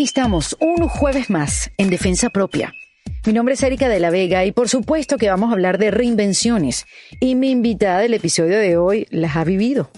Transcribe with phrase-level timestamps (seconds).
[0.00, 2.72] aquí estamos, un jueves más, en Defensa Propia.
[3.26, 5.90] Mi nombre es Erika de la Vega y por supuesto que vamos a hablar de
[5.90, 6.86] reinvenciones.
[7.20, 9.90] Y mi invitada del episodio de hoy las ha vivido.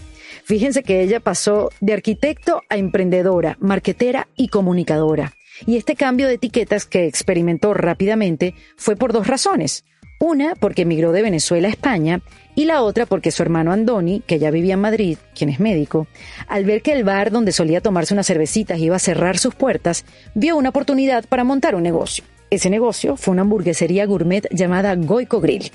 [0.43, 5.35] Fíjense que ella pasó de arquitecto a emprendedora, marquetera y comunicadora.
[5.69, 9.85] Y este cambio de etiquetas que experimentó rápidamente fue por dos razones.
[10.19, 12.23] Una, porque emigró de Venezuela a España,
[12.55, 16.07] y la otra porque su hermano Andoni, que ya vivía en Madrid, quien es médico,
[16.47, 20.05] al ver que el bar donde solía tomarse unas cervecitas iba a cerrar sus puertas,
[20.35, 22.25] vio una oportunidad para montar un negocio.
[22.51, 25.71] Ese negocio fue una hamburguesería gourmet llamada Goico Grill.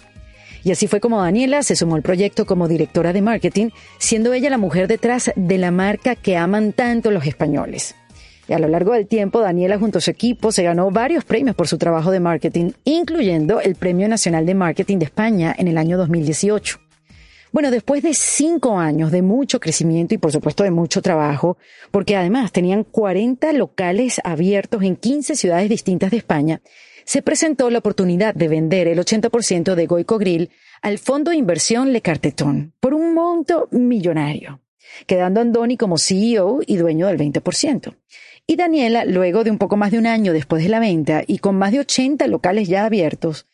[0.64, 4.50] Y así fue como Daniela se sumó al proyecto como directora de marketing, siendo ella
[4.50, 7.96] la mujer detrás de la marca que aman tanto los españoles.
[8.48, 11.56] Y a lo largo del tiempo, Daniela junto a su equipo se ganó varios premios
[11.56, 15.78] por su trabajo de marketing, incluyendo el Premio Nacional de Marketing de España en el
[15.78, 16.80] año 2018.
[17.52, 21.58] Bueno, después de cinco años de mucho crecimiento y por supuesto de mucho trabajo,
[21.92, 26.62] porque además tenían 40 locales abiertos en 15 ciudades distintas de España,
[27.06, 31.94] se presentó la oportunidad de vender el 80% de Goico Grill al fondo de inversión
[31.94, 34.60] Le Carteton por un monto millonario,
[35.06, 37.96] quedando Andoni como CEO y dueño del 20%.
[38.50, 41.40] Y Daniela, luego de un poco más de un año después de la venta y
[41.40, 43.46] con más de 80 locales ya abiertos,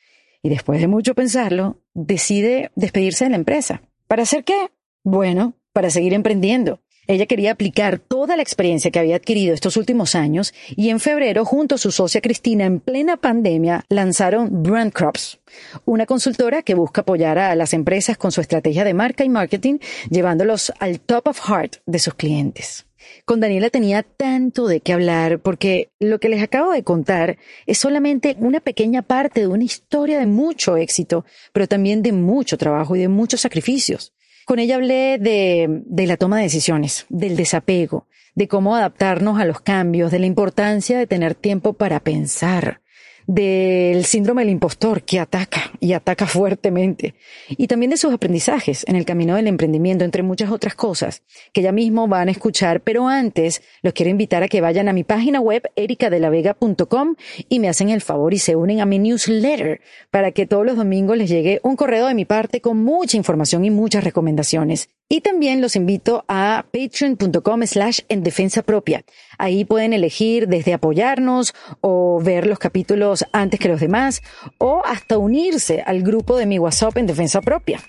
[0.44, 3.82] y después de mucho pensarlo, decide despedirse de la empresa.
[4.08, 4.70] ¿Para hacer qué?
[5.04, 6.80] Bueno, para seguir emprendiendo.
[7.08, 11.44] Ella quería aplicar toda la experiencia que había adquirido estos últimos años y en febrero,
[11.44, 15.40] junto a su socia Cristina, en plena pandemia, lanzaron Brand Crops,
[15.86, 19.80] una consultora que busca apoyar a las empresas con su estrategia de marca y marketing,
[20.12, 22.86] llevándolos al top of heart de sus clientes.
[23.26, 27.78] Con Daniela tenía tanto de qué hablar porque lo que les acabo de contar es
[27.78, 32.98] solamente una pequeña parte de una historia de mucho éxito, pero también de mucho trabajo
[32.98, 34.14] y de muchos sacrificios.
[34.46, 39.62] Con ella hablé de, la toma de decisiones, del desapego, de cómo adaptarnos a los
[39.62, 42.82] cambios, de la importancia de tener tiempo para pensar,
[43.28, 47.16] del síndrome del impostor que ataca y ataca fuertemente,
[47.50, 51.62] y también de sus aprendizajes en el camino del emprendimiento, entre muchas otras cosas que
[51.62, 55.04] ya mismo van a escuchar, pero antes los quiero invitar a que vayan a mi
[55.04, 57.16] página web ericadelavega.com
[57.50, 59.82] y me hacen el favor y se unen a mi newsletter
[60.12, 63.66] para que todos los domingos les llegue un correo de mi parte con mucha información
[63.66, 64.90] y muchas recomendaciones.
[65.14, 69.06] Y también los invito a patreon.com slash en defensa propia.
[69.38, 74.24] Ahí pueden elegir desde apoyarnos o ver los capítulos antes que los demás
[74.58, 77.80] o hasta unirse al grupo de mi WhatsApp en defensa propia.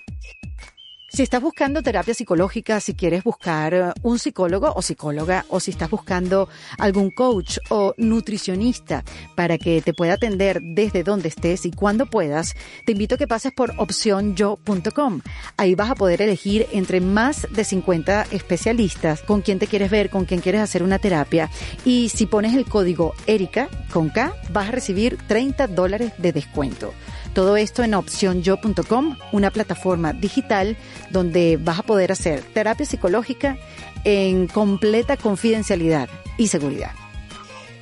[1.15, 5.71] Si estás buscando terapia psicológica, si quieres buscar eh, un psicólogo o psicóloga, o si
[5.71, 9.01] estás buscando algún coach o nutricionista
[9.33, 12.53] para que te pueda atender desde donde estés y cuando puedas,
[12.83, 15.21] te invito a que pases por opcionyo.com.
[15.55, 20.09] Ahí vas a poder elegir entre más de 50 especialistas con quien te quieres ver,
[20.09, 21.49] con quien quieres hacer una terapia.
[21.85, 26.93] Y si pones el código ERICA con K, vas a recibir 30 dólares de descuento.
[27.35, 30.77] Todo esto en opcionyo.com, una plataforma digital
[31.11, 33.57] donde vas a poder hacer terapia psicológica
[34.05, 36.07] en completa confidencialidad
[36.37, 36.91] y seguridad.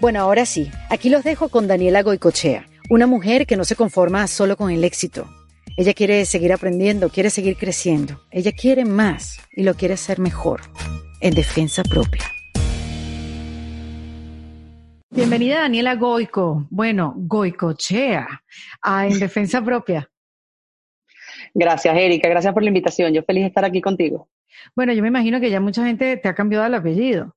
[0.02, 4.26] Bueno, ahora sí, aquí los dejo con Daniela Goicochea, una mujer que no se conforma
[4.26, 5.30] solo con el éxito.
[5.78, 10.62] Ella quiere seguir aprendiendo, quiere seguir creciendo, ella quiere más y lo quiere hacer mejor,
[11.20, 12.24] en defensa propia.
[15.14, 18.28] Bienvenida Daniela Goico, bueno, Goicochea,
[18.82, 20.10] a En Defensa Propia.
[21.54, 23.14] Gracias, Erika, gracias por la invitación.
[23.14, 24.28] Yo feliz de estar aquí contigo.
[24.76, 27.36] Bueno, yo me imagino que ya mucha gente te ha cambiado el apellido.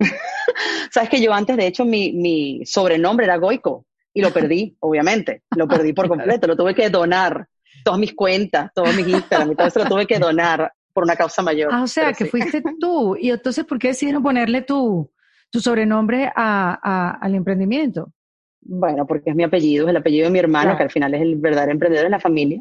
[0.90, 3.84] Sabes que yo antes, de hecho, mi, mi sobrenombre era Goico
[4.14, 5.42] y lo perdí, obviamente.
[5.54, 7.46] Lo perdí por completo, lo tuve que donar.
[7.84, 11.14] Todas mis cuentas, todos mis Instagram, y todo eso lo tuve que donar por una
[11.14, 11.68] causa mayor.
[11.74, 13.16] Ah, o sea, que fuiste tú.
[13.20, 15.10] Y entonces, ¿por qué decidieron ponerle tú?
[15.50, 18.12] Tu sobrenombre a, al emprendimiento?
[18.60, 21.22] Bueno, porque es mi apellido, es el apellido de mi hermano, que al final es
[21.22, 22.60] el verdadero emprendedor de la familia.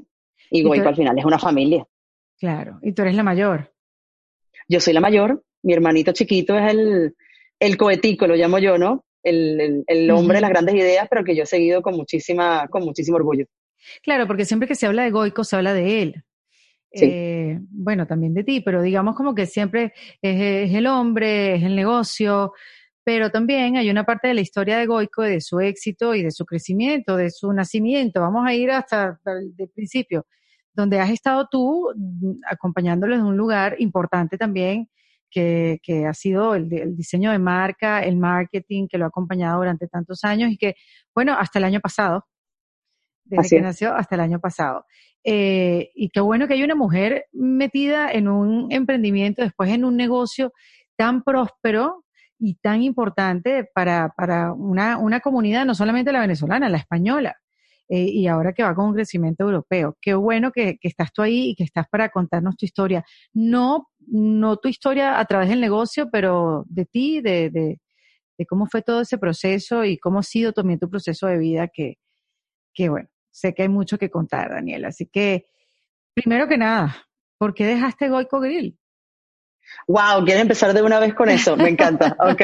[0.51, 1.85] Y, Goico al final es una familia.
[2.39, 3.73] Claro, y tú eres la mayor.
[4.67, 7.15] Yo soy la mayor, mi hermanito chiquito es el,
[7.59, 9.05] el cohetico, lo llamo yo, ¿no?
[9.23, 12.83] El, el, hombre de las grandes ideas, pero que yo he seguido con, muchísima, con
[12.83, 13.45] muchísimo orgullo.
[14.03, 16.23] Claro, porque siempre que se habla de Goico, se habla de él.
[17.01, 21.75] Eh, bueno, también de ti, pero digamos como que siempre es, el hombre, es el
[21.75, 22.53] negocio,
[23.03, 26.31] pero también hay una parte de la historia de Goico, de su éxito y de
[26.31, 28.21] su crecimiento, de su nacimiento.
[28.21, 30.25] Vamos a ir hasta el principio,
[30.73, 34.89] donde has estado tú mm, acompañándolo en un lugar importante también,
[35.29, 39.57] que, que ha sido el, el, diseño de marca, el marketing, que lo ha acompañado
[39.57, 40.75] durante tantos años y que,
[41.13, 42.25] bueno, hasta el año pasado,
[43.25, 44.85] desde que nació hasta el año pasado.
[45.23, 49.97] Eh, y qué bueno que hay una mujer metida en un emprendimiento, después en un
[49.97, 50.53] negocio
[50.95, 52.05] tan próspero
[52.39, 57.35] y tan importante para, para una, una comunidad, no solamente la venezolana, la española.
[57.87, 59.95] Eh, y ahora que va con un crecimiento europeo.
[60.01, 63.03] Qué bueno que, que, estás tú ahí y que estás para contarnos tu historia.
[63.31, 67.79] No, no tu historia a través del negocio, pero de ti, de, de,
[68.37, 71.67] de cómo fue todo ese proceso y cómo ha sido también tu proceso de vida,
[71.67, 71.97] que,
[72.73, 74.87] que bueno, sé que hay mucho que contar, Daniela.
[74.87, 75.45] Así que,
[76.13, 76.95] primero que nada,
[77.37, 78.77] ¿por qué dejaste Goico Grill?
[79.87, 81.57] Wow, ¿quieres empezar de una vez con eso?
[81.57, 82.15] Me encanta.
[82.19, 82.41] Ok.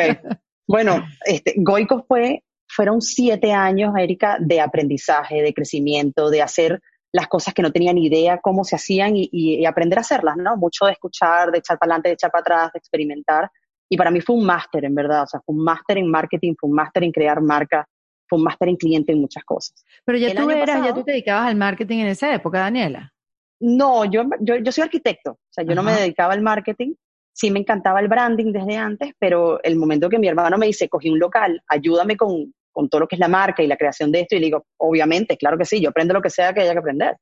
[0.68, 6.82] Bueno, este, Goico fue, fueron siete años, Erika, de aprendizaje, de crecimiento, de hacer
[7.14, 10.38] las cosas que no tenía ni idea cómo se hacían y, y, aprender a hacerlas,
[10.38, 10.56] ¿no?
[10.56, 13.50] Mucho de escuchar, de echar para adelante, de echar para atrás, de experimentar.
[13.90, 15.24] Y para mí fue un máster, en verdad.
[15.24, 17.86] O sea, fue un máster en marketing, fue un máster en crear marca,
[18.32, 19.84] fue un máster en cliente en muchas cosas.
[20.06, 23.14] Pero ya tú eras, pasado, ya tú te dedicabas al marketing en esa época, Daniela.
[23.60, 25.32] No, yo, yo, yo soy arquitecto.
[25.32, 25.82] O sea, yo Ajá.
[25.82, 26.94] no me dedicaba al marketing
[27.34, 30.90] sí me encantaba el branding desde antes, pero el momento que mi hermano me dice,
[30.90, 34.12] cogí un local, ayúdame con, con todo lo que es la marca y la creación
[34.12, 36.62] de esto, y le digo, obviamente, claro que sí, yo aprendo lo que sea que
[36.62, 37.18] haya que aprender.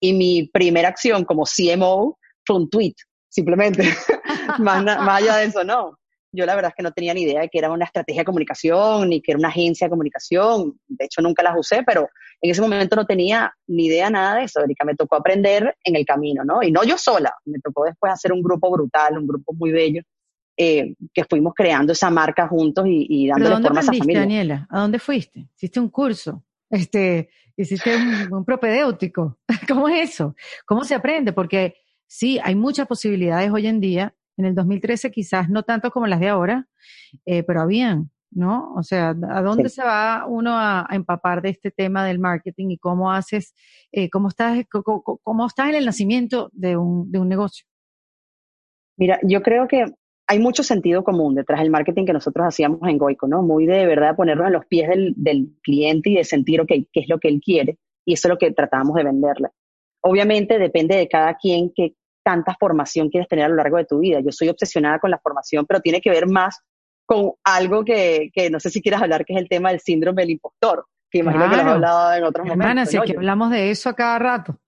[0.00, 2.94] Y mi primera acción como CMO fue un tweet,
[3.28, 3.82] simplemente.
[4.58, 5.98] más, más allá de eso, no
[6.34, 8.26] yo la verdad es que no tenía ni idea de que era una estrategia de
[8.26, 10.78] comunicación, ni que era una agencia de comunicación.
[10.86, 12.08] De hecho, nunca las usé, pero
[12.40, 14.60] en ese momento no tenía ni idea nada de eso.
[14.60, 16.62] Erika, me tocó aprender en el camino, ¿no?
[16.62, 20.02] Y no yo sola, me tocó después hacer un grupo brutal, un grupo muy bello,
[20.56, 24.20] eh, que fuimos creando esa marca juntos y, y dándole forma a esa familia.
[24.20, 24.66] Daniela?
[24.70, 25.48] ¿A dónde fuiste?
[25.56, 26.44] ¿Hiciste un curso?
[26.68, 29.38] Este, ¿Hiciste un, un propedéutico?
[29.68, 30.34] ¿Cómo es eso?
[30.66, 31.32] ¿Cómo se aprende?
[31.32, 31.76] Porque
[32.06, 36.20] sí, hay muchas posibilidades hoy en día en el 2013 quizás no tanto como las
[36.20, 36.66] de ahora,
[37.26, 38.72] eh, pero habían, ¿no?
[38.74, 39.76] O sea, ¿a dónde sí.
[39.76, 43.54] se va uno a, a, empapar de este tema del marketing y cómo haces,
[43.92, 47.66] eh, cómo estás, cómo, cómo estás en el nacimiento de un, de un negocio?
[48.96, 49.84] Mira, yo creo que
[50.26, 53.42] hay mucho sentido común detrás del marketing que nosotros hacíamos en Goico, ¿no?
[53.42, 57.00] Muy de verdad ponernos en los pies del, del cliente y de sentir, ok, qué
[57.00, 59.48] es lo que él quiere y eso es lo que tratábamos de venderle.
[60.00, 63.98] Obviamente depende de cada quien que tanta formación quieres tener a lo largo de tu
[64.00, 64.20] vida.
[64.20, 66.58] Yo soy obsesionada con la formación, pero tiene que ver más
[67.06, 70.22] con algo que, que no sé si quieras hablar, que es el tema del síndrome
[70.22, 71.58] del impostor, que imagino claro.
[71.58, 72.90] que lo has hablado en otros Hermana, momentos.
[72.90, 73.04] si ¿no?
[73.04, 74.58] es que hablamos de eso a cada rato.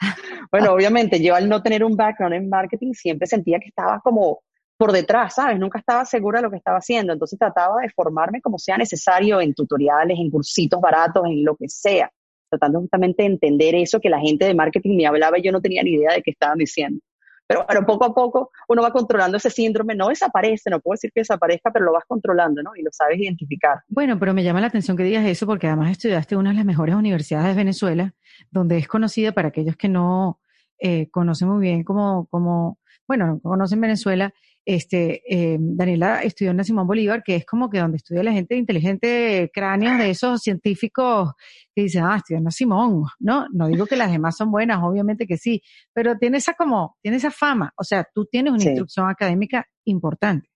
[0.50, 4.40] Bueno, obviamente, yo al no tener un background en marketing siempre sentía que estaba como
[4.76, 5.58] por detrás, ¿sabes?
[5.58, 9.40] Nunca estaba segura de lo que estaba haciendo, entonces trataba de formarme como sea necesario
[9.40, 12.10] en tutoriales, en cursitos baratos, en lo que sea,
[12.52, 15.60] tratando justamente de entender eso que la gente de marketing me hablaba y yo no
[15.60, 17.00] tenía ni idea de qué estaban diciendo.
[17.46, 21.10] Pero bueno, poco a poco uno va controlando ese síndrome, no desaparece, no puedo decir
[21.14, 22.70] que desaparezca, pero lo vas controlando, ¿no?
[22.76, 23.80] Y lo sabes identificar.
[23.88, 26.64] Bueno, pero me llama la atención que digas eso porque además estudiaste una de las
[26.64, 28.14] mejores universidades de Venezuela,
[28.50, 30.40] donde es conocida para aquellos que no
[30.78, 34.32] eh, conocen muy bien como, como, bueno, no conocen Venezuela,
[34.64, 38.32] este, eh, Daniela estudió en la Simón Bolívar, que es como que donde estudia la
[38.32, 41.32] gente inteligente, cráneos de esos científicos
[41.74, 43.46] que dicen, ah, estudió en la Simón, ¿no?
[43.52, 45.62] No digo que las demás son buenas, obviamente que sí,
[45.92, 48.68] pero tiene esa como, tiene esa fama, o sea, tú tienes una sí.
[48.68, 50.48] instrucción académica importante.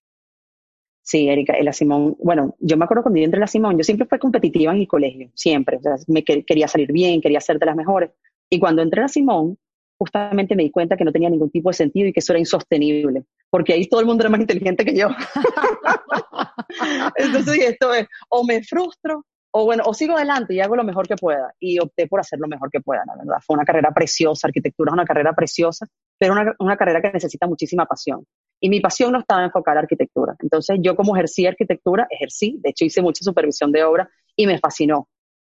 [1.01, 3.77] Sí, Erika, en la Simón, bueno, yo me acuerdo cuando yo entré en la Simón,
[3.77, 7.39] yo siempre fui competitiva en mi colegio, siempre, o sea, me quería salir bien, quería
[7.39, 8.11] ser de las mejores,
[8.49, 9.57] y cuando entré a la Simón,
[9.97, 12.39] justamente me di cuenta que no tenía ningún tipo de sentido y que eso era
[12.39, 15.09] insostenible, porque ahí todo el mundo era más inteligente que yo.
[17.15, 21.07] Entonces, esto es, o me frustro, o bueno, o sigo adelante y hago lo mejor
[21.07, 21.53] que pueda.
[21.59, 23.37] Y opté por hacer lo mejor que pueda, la verdad.
[23.45, 25.87] Fue una carrera preciosa, arquitectura es una carrera preciosa,
[26.17, 28.25] pero una, una carrera que necesita muchísima pasión.
[28.59, 30.35] Y mi pasión no estaba enfocada en arquitectura.
[30.39, 34.59] Entonces, yo como ejercí arquitectura, ejercí, de hecho hice mucha supervisión de obra y me
[34.59, 35.07] fascinó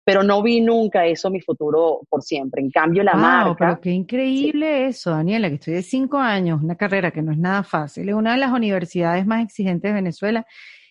[0.09, 2.63] pero no vi nunca eso mi futuro por siempre.
[2.63, 3.55] En cambio, la wow, marca.
[3.59, 4.83] Pero qué increíble sí.
[4.85, 8.15] eso, Daniela, que estoy de cinco años, una carrera que no es nada fácil, es
[8.15, 10.47] una de las universidades más exigentes de Venezuela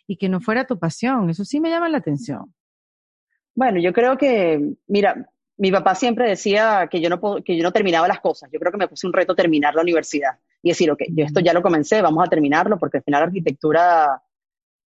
[0.07, 1.31] y que no fuera tu pasión.
[1.31, 2.55] Eso sí me llama la atención.
[3.57, 7.73] Bueno, yo creo que, mira, mi papá siempre decía que yo no, que yo no
[7.73, 8.49] terminaba las cosas.
[8.53, 11.41] Yo creo que me puse un reto terminar la universidad y decir, ok, yo esto
[11.41, 14.23] ya lo comencé, vamos a terminarlo, porque al final la arquitectura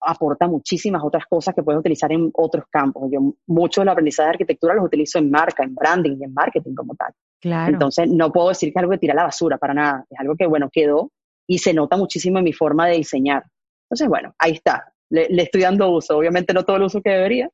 [0.00, 3.09] aporta muchísimas otras cosas que puedes utilizar en otros campos.
[3.11, 6.75] Yo mucho del aprendizaje de arquitectura los utilizo en marca, en branding y en marketing
[6.75, 7.12] como tal.
[7.40, 7.73] Claro.
[7.73, 10.05] Entonces, no puedo decir que algo que tira a la basura para nada.
[10.09, 11.11] Es algo que, bueno, quedó
[11.47, 13.45] y se nota muchísimo en mi forma de diseñar.
[13.85, 14.93] Entonces, bueno, ahí está.
[15.11, 16.17] Le, le estoy dando uso.
[16.17, 17.49] Obviamente no todo el uso que debería.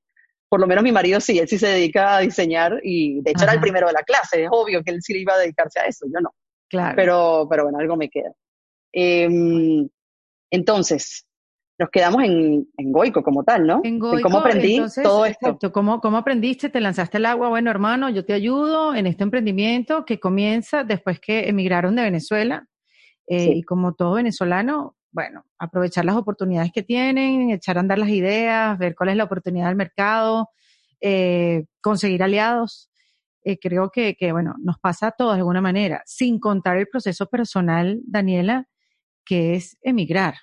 [0.48, 3.44] Por lo menos mi marido sí, él sí se dedica a diseñar y de hecho
[3.44, 3.44] Ajá.
[3.44, 4.44] era el primero de la clase.
[4.44, 6.34] Es obvio que él sí iba a dedicarse a eso, yo no.
[6.68, 6.94] Claro.
[6.96, 8.32] Pero, pero bueno, algo me queda.
[8.92, 9.28] Eh,
[10.50, 11.26] entonces,
[11.78, 13.80] nos quedamos en, en, Goico como tal, ¿no?
[13.82, 15.46] En Goico, cómo aprendí entonces, todo esto.
[15.46, 16.68] Exacto, ¿Cómo, ¿cómo aprendiste?
[16.68, 17.48] ¿Te lanzaste al agua?
[17.48, 22.68] Bueno, hermano, yo te ayudo en este emprendimiento que comienza después que emigraron de Venezuela.
[23.26, 23.52] Eh, sí.
[23.56, 28.78] Y como todo venezolano, bueno, aprovechar las oportunidades que tienen, echar a andar las ideas,
[28.78, 30.50] ver cuál es la oportunidad del mercado,
[31.00, 32.90] eh, conseguir aliados.
[33.42, 36.86] Eh, creo que, que, bueno, nos pasa a todos de alguna manera, sin contar el
[36.86, 38.68] proceso personal, Daniela,
[39.24, 40.34] que es emigrar.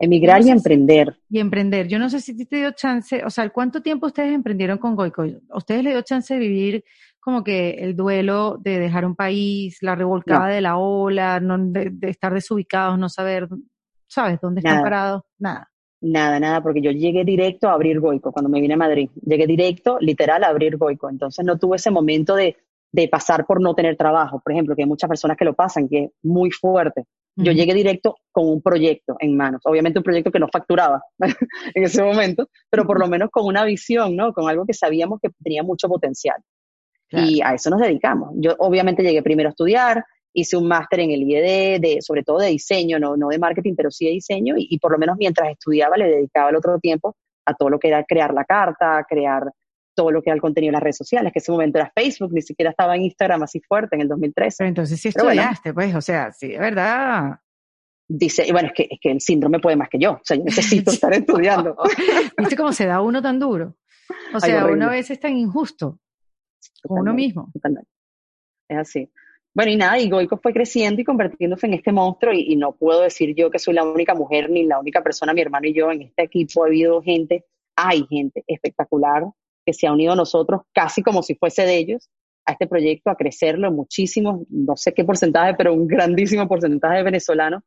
[0.00, 1.16] Emigrar y emprender.
[1.28, 1.88] y emprender.
[1.88, 5.24] Yo no sé si te dio chance, o sea, ¿cuánto tiempo ustedes emprendieron con Goico?
[5.52, 6.84] ustedes le dio chance de vivir
[7.20, 11.92] como que el duelo de dejar un país, la revolcada de la ola, no, de,
[12.02, 13.48] estar desubicados, no saber,
[14.06, 14.40] ¿sabes?
[14.40, 15.22] ¿Dónde están parados?
[15.38, 15.68] Nada.
[16.00, 19.10] Nada, nada, porque yo llegué directo a abrir Goico cuando me vine a Madrid.
[19.26, 21.10] Llegué directo, literal, a abrir Goico.
[21.10, 22.56] Entonces no tuve ese momento de,
[22.92, 25.88] de pasar por no tener trabajo, por ejemplo, que hay muchas personas que lo pasan,
[25.88, 27.04] que es muy fuerte.
[27.40, 31.00] Yo llegué directo con un proyecto en manos, obviamente un proyecto que no facturaba
[31.74, 34.32] en ese momento, pero por lo menos con una visión, ¿no?
[34.32, 36.36] Con algo que sabíamos que tenía mucho potencial.
[37.10, 38.30] Y a eso nos dedicamos.
[38.34, 40.04] Yo obviamente llegué primero a estudiar,
[40.34, 43.74] hice un máster en el IED, de, sobre todo de diseño, no, no de marketing,
[43.76, 46.78] pero sí de diseño, y, y por lo menos mientras estudiaba le dedicaba el otro
[46.80, 47.14] tiempo
[47.46, 49.44] a todo lo que era crear la carta, crear
[49.98, 51.92] todo lo que era el contenido en las redes sociales, que en ese momento era
[51.92, 54.56] Facebook, ni siquiera estaba en Instagram así fuerte en el 2013.
[54.58, 57.40] Pero entonces sí estudiaste, pues, o sea, sí, de verdad.
[58.06, 60.36] Dice, y bueno, es que, es que el síndrome puede más que yo, o sea,
[60.36, 61.76] yo necesito estar estudiando.
[62.38, 63.74] ¿Viste cómo se da uno tan duro?
[64.32, 65.98] O sea, uno a veces es tan injusto
[66.86, 67.50] con uno mismo.
[68.68, 69.10] Es así.
[69.52, 72.70] Bueno, y nada, y Goico fue creciendo y convirtiéndose en este monstruo, y, y, no
[72.70, 75.74] puedo decir yo que soy la única mujer ni la única persona, mi hermano y
[75.74, 79.24] yo, en este equipo ha habido gente, hay gente espectacular
[79.68, 82.08] que se ha unido a nosotros casi como si fuese de ellos
[82.46, 87.02] a este proyecto, a crecerlo muchísimo, no sé qué porcentaje, pero un grandísimo porcentaje de
[87.02, 87.62] venezolanos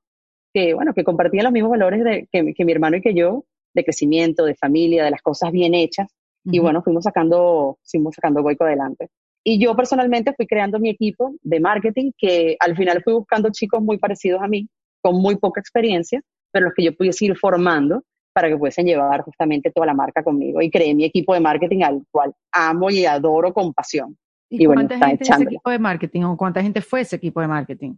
[0.52, 3.84] que, bueno, que compartían los mismos valores de, que, mi hermano y que yo, de
[3.84, 6.08] crecimiento, de familia, de las cosas bien hechas.
[6.44, 9.10] Y bueno, fuimos sacando, fuimos sacando Goico adelante.
[9.44, 13.84] Y yo personalmente fui creando mi equipo de marketing, que al final fui buscando chicos
[13.84, 14.68] muy parecidos a mí,
[15.04, 16.20] con muy poca experiencia,
[16.52, 20.24] pero los que yo pudiese ir formando para que pudiesen llevar justamente toda la marca
[20.24, 20.62] conmigo.
[20.62, 24.18] Y creé mi equipo de marketing al cual amo y adoro con pasión.
[24.50, 27.96] ¿Y, cuánta gente ese equipo de marketing o cuánta gente fue ese equipo de marketing?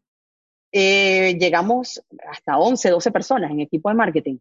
[0.71, 4.37] Eh, llegamos hasta 11, 12 personas en equipo de marketing,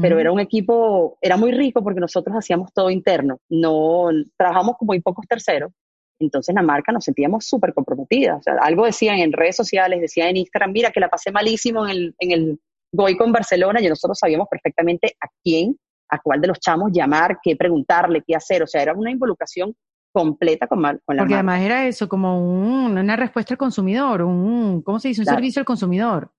[0.00, 4.86] pero era un equipo, era muy rico porque nosotros hacíamos todo interno, no trabajamos con
[4.86, 5.72] muy pocos terceros,
[6.20, 8.38] entonces la marca nos sentíamos súper comprometidas.
[8.38, 11.84] O sea, algo decían en redes sociales, decían en Instagram, mira que la pasé malísimo
[11.86, 12.60] en el, en el
[12.92, 15.76] Goico en Barcelona y nosotros sabíamos perfectamente a quién,
[16.08, 18.62] a cuál de los chamos llamar, qué preguntarle, qué hacer.
[18.62, 19.74] O sea, era una involucración
[20.12, 25.00] completa con, con la Porque además era eso, como una respuesta al consumidor, un, ¿cómo
[25.00, 25.22] se dice?
[25.22, 26.30] Un servicio al consumidor.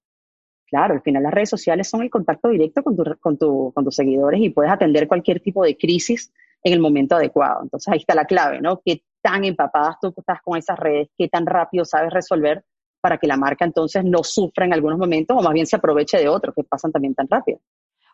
[0.68, 3.84] Claro, al final las redes sociales son el contacto directo con, tu, con, tu, con
[3.84, 6.32] tus seguidores y puedes atender cualquier tipo de crisis
[6.64, 7.62] en el momento adecuado.
[7.64, 8.82] Entonces ahí está la clave, ¿no?
[8.84, 12.64] Qué tan empapadas tú estás con esas redes, qué tan rápido sabes resolver
[13.04, 16.18] para que la marca entonces no sufra en algunos momentos o más bien se aproveche
[16.18, 17.60] de otros que pasan también tan rápido.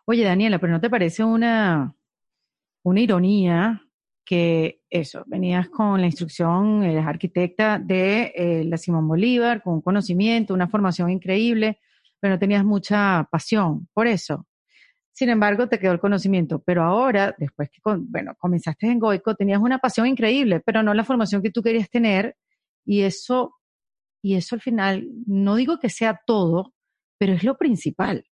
[0.04, 1.94] Oye, Daniela, pero ¿no te parece una,
[2.82, 3.82] una ironía
[4.24, 9.80] que eso, venías con la instrucción, eres arquitecta de eh, la Simón Bolívar, con un
[9.80, 11.78] conocimiento, una formación increíble,
[12.18, 14.48] pero no tenías mucha pasión por eso.
[15.12, 19.60] Sin embargo, te quedó el conocimiento, pero ahora, después que, bueno, comenzaste en Goico, tenías
[19.60, 22.36] una pasión increíble, pero no la formación que tú querías tener,
[22.84, 23.54] y eso
[24.22, 26.74] y eso al final, no digo que sea todo,
[27.18, 28.24] pero es lo principal.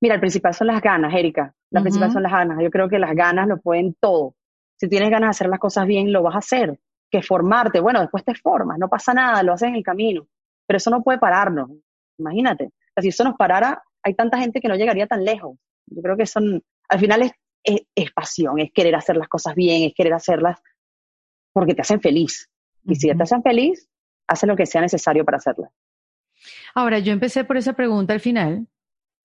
[0.00, 1.54] Mira, el principal son las ganas, Erika.
[1.70, 2.58] La principal son las ganas.
[2.60, 4.34] Yo creo que las ganas lo pueden todo.
[4.76, 6.78] Si tienes ganas de hacer las cosas bien, lo vas a hacer.
[7.10, 10.26] Que formarte, bueno, después te formas, no pasa nada, lo haces en el camino.
[10.66, 11.70] Pero eso no puede pararnos.
[12.18, 12.70] Imagínate.
[12.96, 15.56] si eso nos parara, hay tanta gente que no llegaría tan lejos.
[15.86, 17.32] Yo creo que son, al final es,
[17.94, 20.60] es, pasión, es querer hacer las cosas bien, es querer hacerlas
[21.52, 22.50] porque te hacen feliz.
[22.84, 23.88] Y si te hacen feliz,
[24.26, 25.70] hace lo que sea necesario para hacerla.
[26.74, 28.66] Ahora, yo empecé por esa pregunta al final,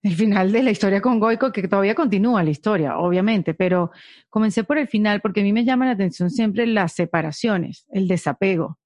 [0.04, 3.92] el final de la historia con Goico, que todavía continúa la historia, obviamente, pero
[4.30, 8.08] comencé por el final porque a mí me llama la atención siempre las separaciones, el
[8.08, 8.80] desapego.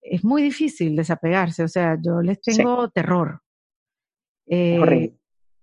[0.00, 3.40] Es muy difícil desapegarse, o sea, yo les tengo terror.
[4.46, 5.12] Eh,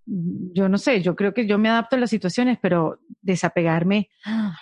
[0.06, 4.56] yo no sé, yo creo que yo me adapto a las situaciones, pero desapegarme, ah,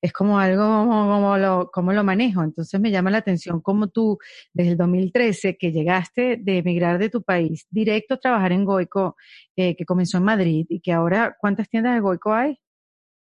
[0.00, 2.42] es como algo como lo, como lo manejo.
[2.42, 4.18] Entonces me llama la atención cómo tú,
[4.52, 9.16] desde el 2013, que llegaste de emigrar de tu país directo a trabajar en Goico,
[9.56, 12.58] eh, que comenzó en Madrid y que ahora, ¿cuántas tiendas de Goico hay?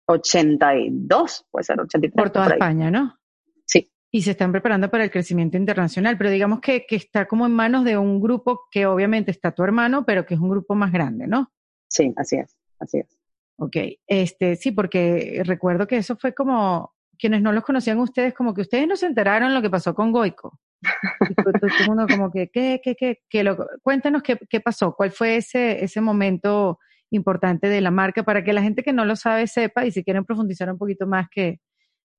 [0.05, 2.21] 82, puede ser 83.
[2.21, 3.17] Por toda España, ¿no?
[3.65, 3.91] Sí.
[4.11, 7.53] Y se están preparando para el crecimiento internacional, pero digamos que, que está como en
[7.53, 10.91] manos de un grupo que obviamente está tu hermano, pero que es un grupo más
[10.91, 11.51] grande, ¿no?
[11.87, 13.22] Sí, así es, así es.
[13.57, 18.53] Ok, este, sí, porque recuerdo que eso fue como, quienes no los conocían ustedes, como
[18.53, 20.59] que ustedes no se enteraron lo que pasó con Goico.
[21.37, 23.21] todo el mundo como que, ¿qué, qué, qué?
[23.29, 26.79] qué lo, cuéntanos qué, qué pasó, cuál fue ese, ese momento
[27.11, 30.03] importante de la marca para que la gente que no lo sabe sepa y si
[30.03, 31.61] quieren profundizar un poquito más que,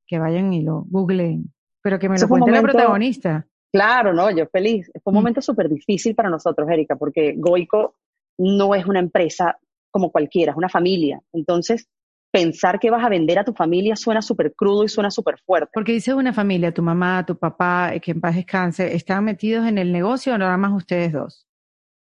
[0.07, 1.53] que vayan y lo googleen.
[1.83, 3.47] Pero que me lo cuente la protagonista.
[3.71, 4.91] Claro, no, yo feliz.
[5.03, 5.19] Fue un mm.
[5.19, 7.97] momento súper difícil para nosotros, Erika, porque Goico
[8.39, 9.59] no es una empresa
[9.95, 11.21] como cualquiera, es una familia.
[11.33, 11.87] Entonces,
[12.33, 15.71] pensar que vas a vender a tu familia suena súper crudo y suena súper fuerte.
[15.73, 19.79] Porque dices una familia, tu mamá, tu papá, que en paz descanse, ¿están metidos en
[19.79, 21.47] el negocio o nada más ustedes dos?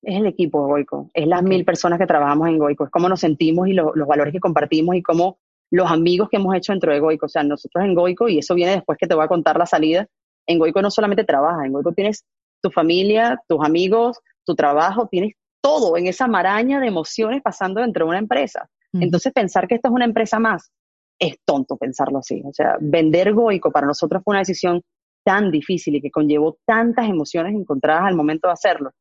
[0.03, 3.10] Es el equipo de Goico, es las mil personas que trabajamos en Goico, es cómo
[3.10, 5.39] nos sentimos y los valores que compartimos y cómo
[5.72, 7.25] los amigos que hemos hecho dentro de Goico.
[7.25, 9.65] O sea, nosotros en Goico, y eso viene después que te voy a contar la
[9.65, 10.08] salida,
[10.46, 12.24] en Goico no solamente trabajas, en Goico tienes
[12.62, 18.05] tu familia, tus amigos, tu trabajo, tienes todo en esa maraña de emociones pasando dentro
[18.05, 18.69] de una empresa.
[18.93, 20.71] Entonces, pensar que esto es una empresa más
[21.19, 22.41] es tonto pensarlo así.
[22.45, 24.81] O sea, vender Goico para nosotros fue una decisión
[25.23, 28.91] tan difícil y que conllevó tantas emociones encontradas al momento de hacerlo.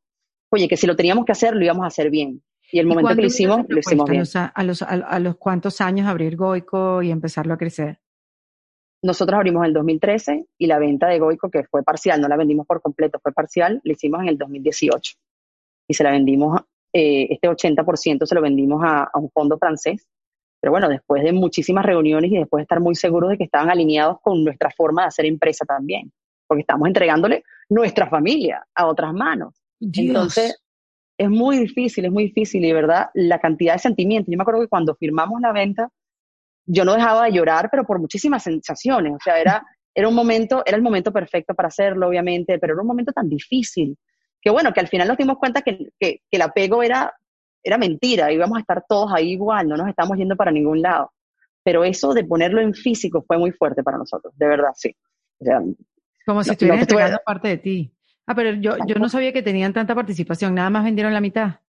[0.51, 2.43] Oye, que si lo teníamos que hacer, lo íbamos a hacer bien.
[2.71, 4.23] Y el momento que lo hicimos, lo hicimos bien.
[4.53, 7.99] A los, a, los cuántos años abrir Goico y empezarlo a crecer?
[9.01, 12.35] Nosotros abrimos en el 2013 y la venta de Goico, que fue parcial, no la
[12.35, 15.13] vendimos por completo, fue parcial, la hicimos en el 2018.
[15.89, 16.61] Y se la vendimos,
[16.93, 20.07] eh, este 80% se lo vendimos a, a un fondo francés.
[20.61, 23.69] Pero bueno, después de muchísimas reuniones y después de estar muy seguros de que estaban
[23.69, 26.11] alineados con nuestra forma de hacer empresa también,
[26.47, 29.61] porque estamos entregándole nuestra familia a otras manos.
[29.81, 30.61] Entonces,
[31.17, 34.31] es muy difícil, es muy difícil y verdad la cantidad de sentimientos.
[34.31, 35.89] Yo me acuerdo que cuando firmamos la venta,
[36.65, 39.13] yo no dejaba de llorar, pero por muchísimas sensaciones.
[39.13, 42.81] O sea, era, era un momento, era el momento perfecto para hacerlo, obviamente, pero era
[42.81, 43.97] un momento tan difícil
[44.41, 47.13] que bueno, que al final nos dimos cuenta que, que, el apego era,
[47.63, 51.11] era mentira, íbamos a estar todos ahí igual, no nos estamos yendo para ningún lado.
[51.63, 54.95] Pero eso de ponerlo en físico fue muy fuerte para nosotros, de verdad, sí.
[56.25, 57.93] Como si estuvieran entregando parte de ti.
[58.27, 61.59] Ah, pero yo, yo no sabía que tenían tanta participación, nada más vendieron la mitad.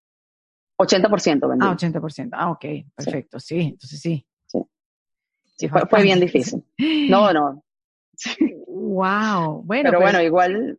[0.79, 1.63] 80% vendieron.
[1.63, 2.29] Ah, 80%.
[2.33, 4.27] Ah, ok, perfecto, sí, entonces sí.
[5.61, 6.65] Sí, fue, bien difícil.
[7.09, 7.63] No, no.
[8.73, 9.91] Wow, bueno.
[9.91, 10.77] Pero pues, bueno, igual.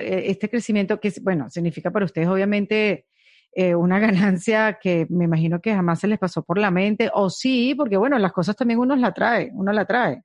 [0.00, 3.06] Eh, este crecimiento que, bueno, significa para ustedes obviamente
[3.52, 7.28] eh, una ganancia que me imagino que jamás se les pasó por la mente, o
[7.28, 10.22] sí, porque bueno, las cosas también uno la trae, uno la trae.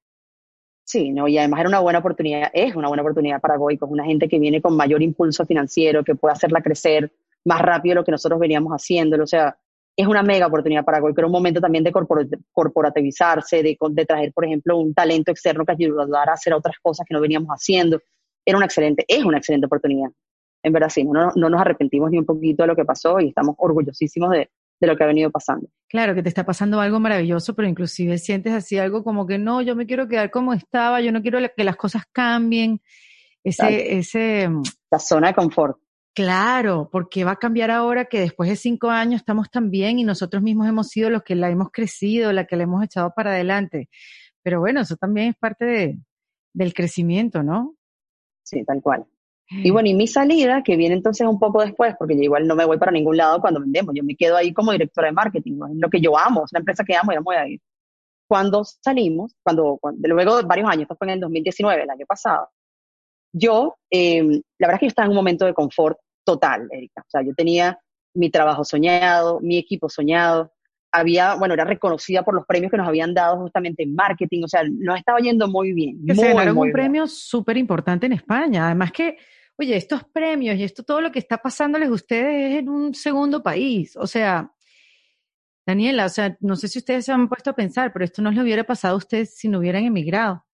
[0.83, 4.05] Sí, no, y además era una buena oportunidad, es una buena oportunidad para Goico, una
[4.05, 7.11] gente que viene con mayor impulso financiero, que puede hacerla crecer
[7.45, 9.57] más rápido de lo que nosotros veníamos haciéndolo, o sea,
[10.01, 14.33] es una mega oportunidad para Goico, era un momento también de corporativizarse, de, de traer,
[14.33, 17.99] por ejemplo, un talento externo que ayudara a hacer otras cosas que no veníamos haciendo,
[18.45, 20.09] era una excelente, es una excelente oportunidad,
[20.63, 23.29] en verdad sí, no, no nos arrepentimos ni un poquito de lo que pasó y
[23.29, 24.49] estamos orgullosísimos de,
[24.81, 25.67] de lo que ha venido pasando.
[25.87, 29.61] Claro, que te está pasando algo maravilloso, pero inclusive sientes así algo como que no,
[29.61, 32.81] yo me quiero quedar como estaba, yo no quiero que las cosas cambien.
[33.43, 34.49] Ese, ese.
[34.49, 35.77] Mm, la zona de confort.
[36.13, 40.03] Claro, porque va a cambiar ahora que después de cinco años estamos tan bien y
[40.03, 43.31] nosotros mismos hemos sido los que la hemos crecido, la que la hemos echado para
[43.31, 43.89] adelante.
[44.43, 45.99] Pero bueno, eso también es parte de,
[46.53, 47.75] del crecimiento, ¿no?
[48.43, 49.05] Sí, tal cual.
[49.49, 52.55] Y bueno, y mi salida, que viene entonces un poco después, porque yo igual no
[52.55, 55.59] me voy para ningún lado cuando vendemos, yo me quedo ahí como directora de marketing,
[55.71, 57.59] es lo que yo amo, es una empresa que amo y amo a ir.
[58.29, 62.47] Cuando salimos, cuando, luego de varios años, esto fue en el 2019, el año pasado,
[63.31, 67.01] yo, em, la verdad es que yo estaba en un momento de confort total, Erika.
[67.01, 67.79] O sea, yo tenía
[68.13, 70.51] mi trabajo soñado, mi equipo soñado,
[70.91, 74.47] había, bueno, era reconocida por los premios que nos habían dado justamente en marketing, o
[74.47, 75.99] sea, nos estaba yendo muy bien.
[76.05, 79.17] Que se ganaron un premio súper importante en España, además que
[79.61, 82.93] oye, estos premios y esto, todo lo que está pasándoles a ustedes es en un
[82.93, 83.95] segundo país.
[83.95, 84.51] O sea,
[85.65, 88.31] Daniela, o sea, no sé si ustedes se han puesto a pensar, pero esto no
[88.31, 90.45] les hubiera pasado a ustedes si no hubieran emigrado.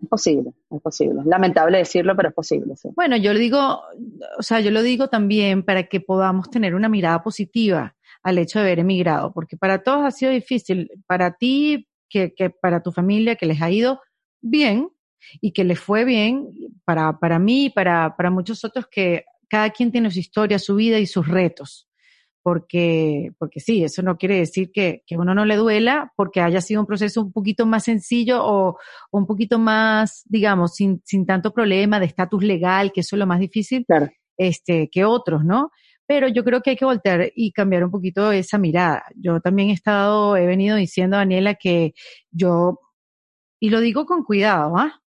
[0.00, 1.22] Es posible, es posible.
[1.24, 2.76] Lamentable decirlo, pero es posible.
[2.76, 2.90] Sí.
[2.94, 3.82] Bueno, yo lo digo,
[4.38, 8.58] o sea, yo lo digo también para que podamos tener una mirada positiva al hecho
[8.58, 10.90] de haber emigrado, porque para todos ha sido difícil.
[11.06, 14.00] Para ti, que, que para tu familia, que les ha ido
[14.40, 14.88] bien,
[15.40, 16.48] y que le fue bien
[16.84, 20.98] para, para mí para, para muchos otros que cada quien tiene su historia, su vida
[20.98, 21.87] y sus retos.
[22.42, 26.60] Porque, porque sí, eso no quiere decir que, que uno no le duela porque haya
[26.60, 28.78] sido un proceso un poquito más sencillo o,
[29.10, 33.26] un poquito más, digamos, sin, sin tanto problema de estatus legal, que eso es lo
[33.26, 33.84] más difícil,
[34.36, 35.70] este, que otros, ¿no?
[36.06, 39.04] Pero yo creo que hay que voltear y cambiar un poquito esa mirada.
[39.14, 41.92] Yo también he estado, he venido diciendo a Daniela que
[42.30, 42.80] yo,
[43.60, 45.02] y lo digo con cuidado, ¿ah?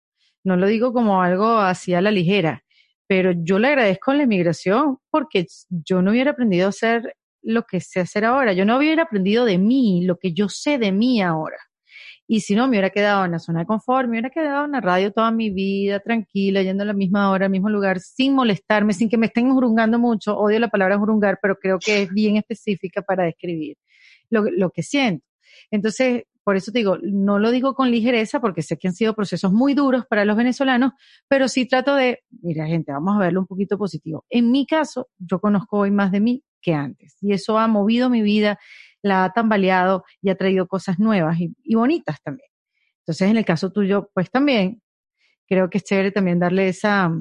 [0.45, 2.65] no lo digo como algo así a la ligera,
[3.09, 7.81] pero yo le agradezco la inmigración porque yo no hubiera aprendido a hacer lo que
[7.81, 11.23] sé hacer ahora, yo no hubiera aprendido de mí lo que yo sé de mí
[11.23, 11.57] ahora.
[12.31, 14.73] Y si no, me hubiera quedado en la zona de confort, me hubiera quedado en
[14.73, 18.35] la radio toda mi vida, tranquila, yendo a la misma hora, al mismo lugar, sin
[18.35, 20.37] molestarme, sin que me estén jurungando mucho.
[20.37, 23.79] Odio la palabra jurungar, pero creo que es bien específica para describir
[24.29, 25.25] lo, lo que siento.
[25.71, 29.15] Entonces, por eso te digo, no lo digo con ligereza porque sé que han sido
[29.15, 30.95] procesos muy duros para los venezolanos,
[31.29, 34.25] pero sí trato de, mira gente, vamos a verlo un poquito positivo.
[34.31, 38.09] En mi caso, yo conozco hoy más de mí que antes y eso ha movido
[38.09, 38.59] mi vida
[39.03, 42.49] la ha tambaleado y ha traído cosas nuevas y, bonitas también.
[43.01, 44.81] Entonces, en el caso tuyo, pues también
[45.47, 47.13] creo que es chévere también darle esa,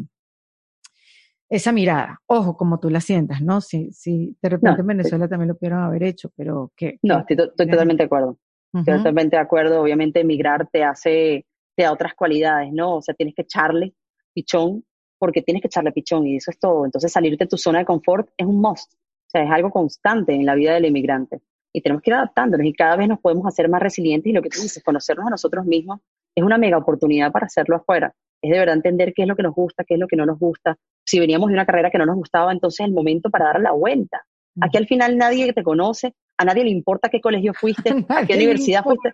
[1.50, 2.22] esa mirada.
[2.28, 3.60] Ojo, como tú la sientas, ¿no?
[3.60, 6.98] Si, si de repente en Venezuela también lo pudieron haber hecho, pero que...
[7.04, 8.40] No, estoy, totalmente de acuerdo.
[8.72, 9.82] Totalmente de acuerdo.
[9.82, 12.98] Obviamente emigrar te hace, te da otras cualidades, ¿no?
[12.98, 13.94] O sea, tienes que echarle
[14.34, 14.84] pichón
[15.18, 16.86] porque tienes que echarle pichón y eso es todo.
[16.86, 18.94] Entonces salirte de tu zona de confort es un must.
[18.94, 21.42] O sea, es algo constante en la vida del inmigrante
[21.74, 24.42] y tenemos que ir adaptándonos y cada vez nos podemos hacer más resilientes y lo
[24.42, 26.00] que tú dices, conocernos a nosotros mismos
[26.36, 28.14] es una mega oportunidad para hacerlo afuera.
[28.42, 30.26] Es de verdad entender qué es lo que nos gusta, qué es lo que no
[30.26, 30.78] nos gusta.
[31.06, 33.62] Si veníamos de una carrera que no nos gustaba, entonces es el momento para dar
[33.62, 34.26] la vuelta.
[34.62, 38.36] Aquí al final nadie te conoce, a nadie le importa qué colegio fuiste, a, qué
[38.36, 39.14] universidad fuiste,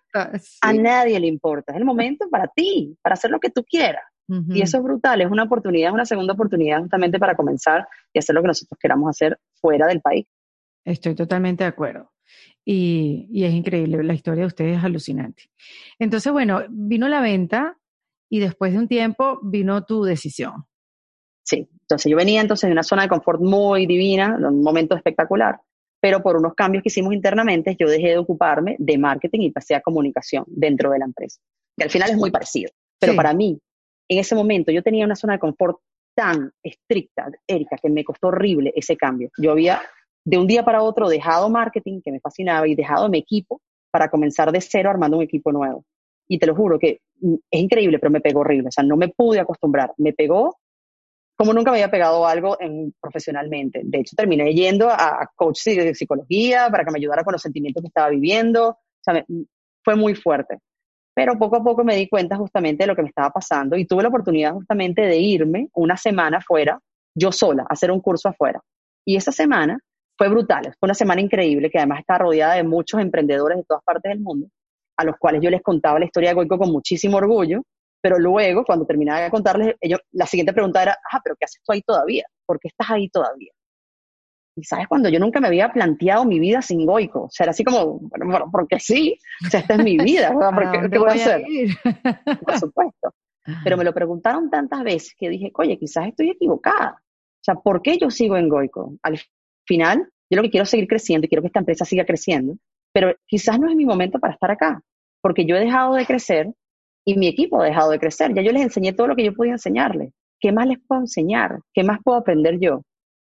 [0.62, 1.74] a nadie le importa.
[1.74, 4.04] Es el momento para ti, para hacer lo que tú quieras.
[4.50, 8.34] Y eso es brutal, es una oportunidad, una segunda oportunidad justamente para comenzar y hacer
[8.34, 10.26] lo que nosotros queramos hacer fuera del país.
[10.86, 12.10] Estoy totalmente de acuerdo.
[12.66, 15.52] Y, y, es increíble, la historia de ustedes es alucinante.
[16.00, 17.78] Entonces, bueno, vino la venta
[18.30, 20.66] y después de un tiempo vino tu decisión.
[21.54, 25.60] Sí, entonces yo venía entonces de una zona de confort muy divina, un momento espectacular,
[26.02, 29.76] pero por unos cambios que hicimos internamente yo dejé de ocuparme de marketing y pasé
[29.76, 31.40] a comunicación dentro de la empresa,
[31.78, 32.72] que al final es muy parecido.
[33.00, 33.60] Pero para mí,
[34.10, 35.78] en ese momento yo tenía una zona de confort
[36.16, 39.30] tan estricta, Erika, que me costó horrible ese cambio.
[39.38, 39.82] Yo había
[40.26, 43.62] de un día para otro dejado marketing, que me fascinaba, y dejado mi equipo
[43.92, 45.84] para comenzar de cero armando un equipo nuevo.
[46.28, 47.02] Y te lo juro que
[47.52, 48.70] es increíble, pero me pegó horrible.
[48.70, 49.94] O sea, no me pude acostumbrar.
[49.98, 50.58] Me pegó
[51.44, 53.82] como nunca me había pegado algo en, profesionalmente.
[53.84, 57.82] De hecho, terminé yendo a, coach de psicología para que me ayudara con los sentimientos
[57.82, 58.70] que estaba viviendo.
[58.70, 59.26] O sea,
[59.84, 60.60] fue muy fuerte.
[61.14, 63.86] Pero poco a poco me di cuenta justamente de lo que me estaba pasando y
[63.86, 66.80] tuve la oportunidad justamente de irme una semana afuera,
[67.14, 68.62] yo sola, a hacer un curso afuera.
[69.06, 69.78] Y esa semana
[70.18, 73.84] fue brutal, fue una semana increíble que además está rodeada de muchos emprendedores de todas
[73.84, 74.48] partes del mundo,
[74.96, 77.64] a los cuales yo les contaba la historia de Goico con muchísimo orgullo,
[78.04, 81.62] pero luego, cuando terminaba de contarles, ellos, la siguiente pregunta era, ah, pero ¿qué haces
[81.64, 82.26] tú ahí todavía?
[82.46, 83.54] ¿Por qué estás ahí todavía?
[84.58, 87.52] Y sabes, cuando yo nunca me había planteado mi vida sin Goico, o sea, era
[87.52, 90.90] así como, bueno, porque sí, o sea, esta es mi vida, ¿verdad?
[90.92, 91.44] ¿Qué, voy a hacer?
[92.46, 93.14] Por supuesto.
[93.64, 96.98] Pero me lo preguntaron tantas veces que dije, oye, quizás estoy equivocada.
[97.00, 98.98] O sea, ¿por qué yo sigo en Goico?
[99.02, 99.18] Al
[99.66, 102.58] final, yo lo que quiero es seguir creciendo y quiero que esta empresa siga creciendo,
[102.94, 104.82] pero quizás no es mi momento para estar acá,
[105.22, 106.54] porque yo he dejado de crecer
[107.06, 108.34] y mi equipo ha dejado de crecer.
[108.34, 110.12] Ya yo les enseñé todo lo que yo podía enseñarles.
[110.40, 111.60] ¿Qué más les puedo enseñar?
[111.74, 112.82] ¿Qué más puedo aprender yo?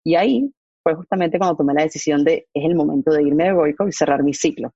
[0.05, 0.51] Y ahí
[0.83, 3.93] fue justamente cuando tomé la decisión de, es el momento de irme de Goico y
[3.93, 4.71] cerrar mi ciclo.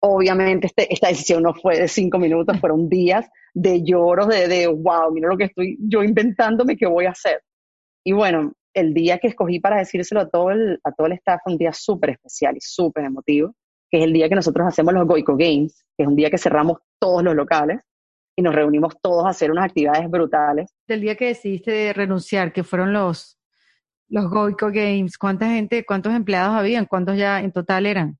[0.00, 4.66] Obviamente este, esta decisión no fue de cinco minutos, fueron días de lloros, de, de,
[4.66, 7.42] wow, mira lo que estoy yo inventándome, ¿qué voy a hacer?
[8.04, 11.40] Y bueno, el día que escogí para decírselo a todo el, a todo el staff
[11.44, 13.54] fue un día súper especial y súper emotivo,
[13.90, 16.38] que es el día que nosotros hacemos los Goico Games, que es un día que
[16.38, 17.80] cerramos todos los locales
[18.36, 20.70] y nos reunimos todos a hacer unas actividades brutales.
[20.86, 23.38] Del día que decidiste renunciar, que fueron los,
[24.08, 26.86] los Goico Games, ¿cuánta gente, cuántos empleados habían?
[26.86, 28.18] ¿Cuántos ya en total eran?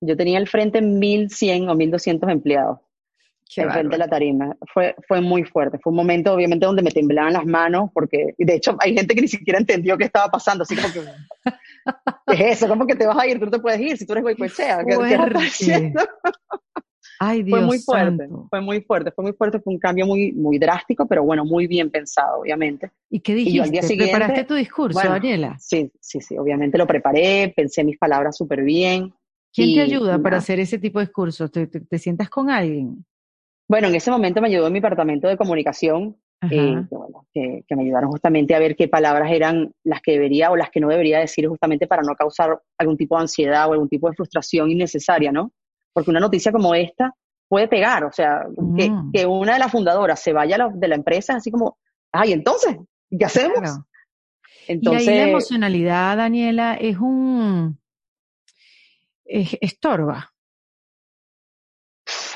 [0.00, 2.78] Yo tenía al frente 1.100 o 1.200 empleados
[3.54, 4.56] frente de la tarima.
[4.72, 5.78] Fue, fue muy fuerte.
[5.78, 9.20] Fue un momento, obviamente, donde me temblaban las manos, porque, de hecho, hay gente que
[9.20, 10.62] ni siquiera entendió qué estaba pasando.
[10.62, 11.00] Así como que,
[12.26, 12.68] ¿qué es eso?
[12.68, 13.38] ¿Cómo que te vas a ir?
[13.38, 14.84] Tú no te puedes ir si tú eres Goicoechea.
[14.84, 16.00] ¿Qué, ¿Qué haciendo?
[17.24, 18.46] Ay, Dios fue muy fuerte, santo.
[18.50, 21.68] fue muy fuerte, fue muy fuerte, fue un cambio muy, muy drástico, pero bueno, muy
[21.68, 22.90] bien pensado, obviamente.
[23.08, 23.52] ¿Y qué dijiste?
[23.52, 25.56] Y yo al día siguiente, ¿Preparaste tu discurso, Daniela?
[25.60, 29.14] Sí, sí, sí, obviamente lo preparé, pensé mis palabras súper bien.
[29.52, 31.52] ¿Quién te ayuda para hacer ese tipo de discursos?
[31.52, 33.04] ¿Te, te sientas con alguien?
[33.68, 36.16] Bueno, en ese momento me ayudó mi departamento de comunicación,
[36.50, 36.74] eh,
[37.32, 40.70] que, que, me ayudaron justamente a ver qué palabras eran las que debería o las
[40.70, 44.10] que no debería decir justamente para no causar algún tipo de ansiedad o algún tipo
[44.10, 45.52] de frustración innecesaria, ¿no?
[45.92, 47.14] Porque una noticia como esta
[47.48, 49.12] puede pegar, o sea, que, mm.
[49.12, 51.78] que, una de las fundadoras se vaya de la empresa así como,
[52.10, 52.76] ay, entonces,
[53.10, 53.80] ¿qué hacemos?
[54.66, 57.78] Entonces, y ahí la emocionalidad, Daniela, es un...
[59.24, 60.32] Es, estorba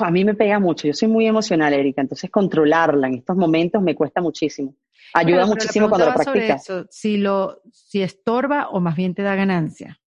[0.05, 0.87] a mí me pega mucho.
[0.87, 4.75] Yo soy muy emocional, Erika, entonces controlarla en estos momentos me cuesta muchísimo.
[5.13, 6.65] Ayuda muchísimo cuando lo practicas.
[6.89, 9.99] si lo, si estorba o más bien te da ganancia.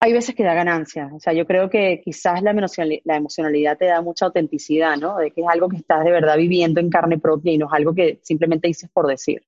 [0.00, 3.78] Hay veces que da ganancia, o sea, yo creo que quizás la emocionalidad, la emocionalidad
[3.78, 5.16] te da mucha autenticidad, ¿no?
[5.16, 7.72] De que es algo que estás de verdad viviendo en carne propia y no es
[7.72, 9.42] algo que simplemente dices por decir.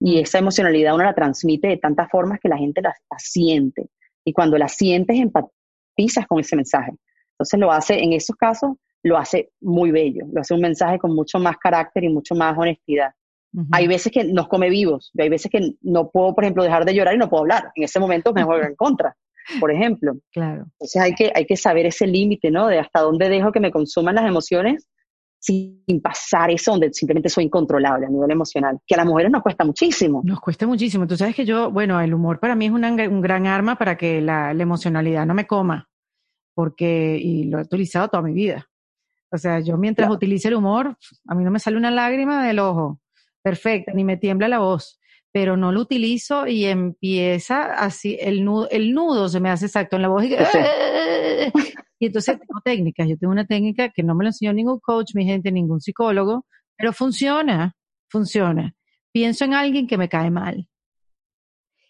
[0.00, 3.88] Y esa emocionalidad uno la transmite de tantas formas que la gente la, siente.
[4.24, 6.92] Y cuando la sientes, empatizas con ese mensaje.
[7.32, 10.26] Entonces lo hace, en esos casos, lo hace muy bello.
[10.32, 13.12] Lo hace un mensaje con mucho más carácter y mucho más honestidad.
[13.70, 15.12] Hay veces que nos come vivos.
[15.16, 17.70] Hay veces que no puedo, por ejemplo, dejar de llorar y no puedo hablar.
[17.76, 19.16] En ese momento me juego en contra,
[19.60, 20.14] por ejemplo.
[20.32, 20.66] Claro.
[20.78, 22.66] Entonces hay que, hay que saber ese límite, ¿no?
[22.68, 24.88] De hasta dónde dejo que me consuman las emociones
[25.44, 29.42] sin pasar eso donde simplemente soy incontrolable a nivel emocional, que a las mujeres nos
[29.42, 30.22] cuesta muchísimo.
[30.24, 31.06] Nos cuesta muchísimo.
[31.06, 34.22] Tú sabes que yo, bueno, el humor para mí es un gran arma para que
[34.22, 35.86] la, emocionalidad no me coma,
[36.54, 38.66] porque, y lo he utilizado toda mi vida.
[39.30, 40.96] O sea, yo mientras utilice el humor,
[41.28, 43.00] a mí no me sale una lágrima del ojo,
[43.42, 44.98] perfecta, ni me tiembla la voz,
[45.34, 49.96] pero no lo utilizo y empieza así, el nudo, el nudo se me hace exacto
[49.96, 50.28] en la voz y
[51.98, 53.08] Y entonces tengo técnicas.
[53.08, 56.46] Yo tengo una técnica que no me lo enseñó ningún coach, mi gente, ningún psicólogo,
[56.76, 57.74] pero funciona,
[58.08, 58.74] funciona.
[59.10, 60.68] Pienso en alguien que me cae mal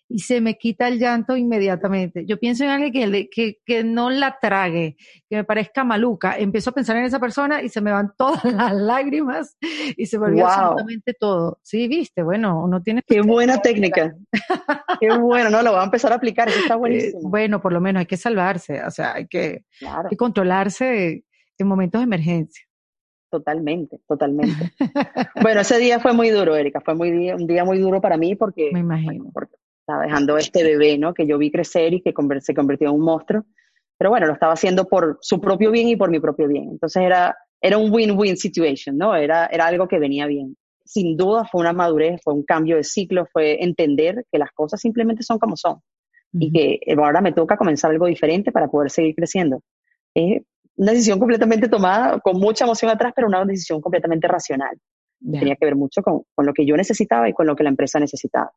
[0.08, 2.24] y se me quita el llanto inmediatamente.
[2.26, 4.96] Yo pienso en alguien que, que, que, no la trague,
[5.28, 6.36] que me parezca maluca.
[6.38, 9.56] Empiezo a pensar en esa persona y se me van todas las lágrimas
[9.96, 11.58] y se me olvida absolutamente todo.
[11.62, 13.02] Sí, viste, bueno, uno tiene...
[13.06, 14.14] Qué buena técnica.
[15.00, 17.28] Qué bueno, no, lo voy a empezar a aplicar, eso está eh, buenísimo.
[17.28, 21.24] bueno, por lo menos hay que salvarse, o sea, hay que, hay que controlarse
[21.58, 22.64] en momentos de emergencia.
[23.30, 24.72] Totalmente, totalmente.
[25.42, 28.36] bueno, ese día fue muy duro, Erika, fue muy, un día muy duro para mí
[28.36, 28.70] porque...
[28.72, 29.30] Me imagino.
[29.34, 31.12] porque estaba dejando este bebé, ¿no?
[31.12, 33.44] Que yo vi crecer y que se convirtió en un monstruo.
[33.98, 36.70] Pero bueno, lo estaba haciendo por su propio bien y por mi propio bien.
[36.70, 39.14] Entonces era, era un win-win situation, ¿no?
[39.14, 40.56] Era, era algo que venía bien.
[40.84, 44.80] Sin duda fue una madurez, fue un cambio de ciclo, fue entender que las cosas
[44.80, 45.80] simplemente son como son
[46.32, 49.60] y que ahora me toca comenzar algo diferente para poder seguir creciendo.
[50.14, 50.42] Es
[50.76, 54.76] una decisión completamente tomada, con mucha emoción atrás, pero una decisión completamente racional.
[55.20, 57.70] Tenía que ver mucho con, con, lo que yo necesitaba y con lo que la
[57.70, 58.50] empresa necesitaba.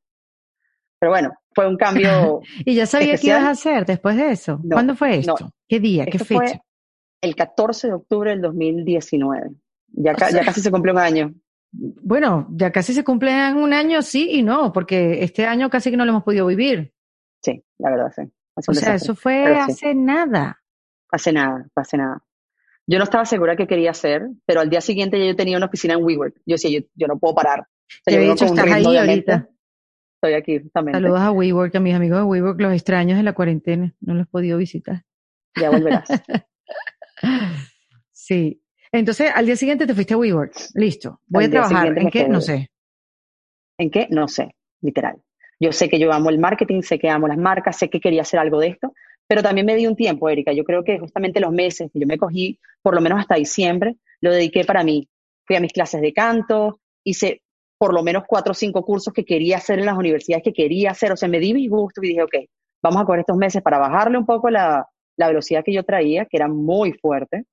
[1.00, 2.42] Pero bueno, fue un cambio.
[2.66, 4.60] ¿Y ya sabía qué ibas a hacer después de eso?
[4.70, 5.52] ¿Cuándo fue esto?
[5.68, 6.06] ¿Qué día?
[6.06, 6.36] ¿Qué fecha?
[6.36, 6.62] Fue
[7.22, 9.52] el 14 de octubre del 2019.
[9.94, 11.34] Ya, ya casi se cumplió un año.
[11.72, 15.98] Bueno, ya casi se cumple un año, sí y no, porque este año casi que
[15.98, 16.94] no lo hemos podido vivir.
[17.44, 18.24] Sí, la verdad, sí.
[18.68, 20.62] o sea, eso fue hace nada.
[21.12, 22.24] Hace nada, hace nada.
[22.88, 25.66] Yo no estaba segura qué quería hacer, pero al día siguiente ya yo tenía una
[25.66, 26.36] oficina en WeWork.
[26.46, 27.62] Yo decía, yo, no puedo parar.
[27.62, 29.50] O sea, estás ahí ahorita
[30.18, 31.00] estoy aquí justamente.
[31.00, 34.24] Saludos a WeWork, a mis amigos de WeWork, los extraños de la cuarentena, no los
[34.24, 35.04] he podido visitar.
[35.60, 36.08] Ya volverás.
[38.12, 38.62] sí.
[38.92, 40.54] Entonces, al día siguiente te fuiste a WeWork.
[40.74, 41.22] Listo.
[41.28, 41.98] Voy a trabajar.
[41.98, 42.28] ¿En qué?
[42.28, 42.70] No sé.
[43.78, 44.08] ¿En qué?
[44.10, 45.22] No sé, literal.
[45.60, 48.22] Yo sé que yo amo el marketing, sé que amo las marcas, sé que quería
[48.22, 48.94] hacer algo de esto,
[49.28, 50.54] pero también me di un tiempo, Erika.
[50.54, 53.98] Yo creo que justamente los meses que yo me cogí, por lo menos hasta diciembre,
[54.22, 55.10] lo dediqué para mí.
[55.46, 57.42] Fui a mis clases de canto, hice
[57.78, 60.92] por lo menos cuatro o cinco cursos que quería hacer en las universidades que quería
[60.92, 61.12] hacer.
[61.12, 62.36] O sea, me di mi gusto y dije, ok,
[62.82, 64.88] vamos a coger estos meses para bajarle un poco la,
[65.18, 67.46] la velocidad que yo traía, que era muy fuerte,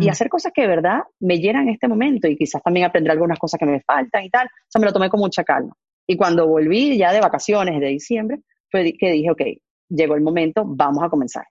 [0.00, 3.12] y hacer cosas que de verdad me llenan en este momento y quizás también aprender
[3.12, 4.48] algunas cosas que me faltan y tal.
[4.48, 5.72] O sea, me lo tomé con mucha calma.
[6.08, 9.42] Y cuando volví ya de vacaciones de diciembre, fue que dije, ok,
[9.88, 11.44] llegó el momento, vamos a comenzar.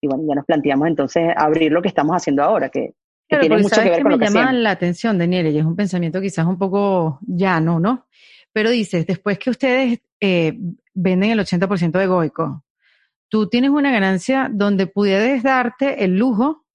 [0.00, 2.94] Y bueno, ya nos planteamos entonces abrir lo que estamos haciendo ahora, que
[3.30, 6.20] Claro, tiene mucho que ver con me llama la atención, Daniel, y es un pensamiento
[6.20, 8.08] quizás un poco llano, ¿no?
[8.52, 10.58] Pero dices, después que ustedes eh,
[10.94, 12.64] venden el 80% de Goico,
[13.28, 16.66] tú tienes una ganancia donde pudieras darte el lujo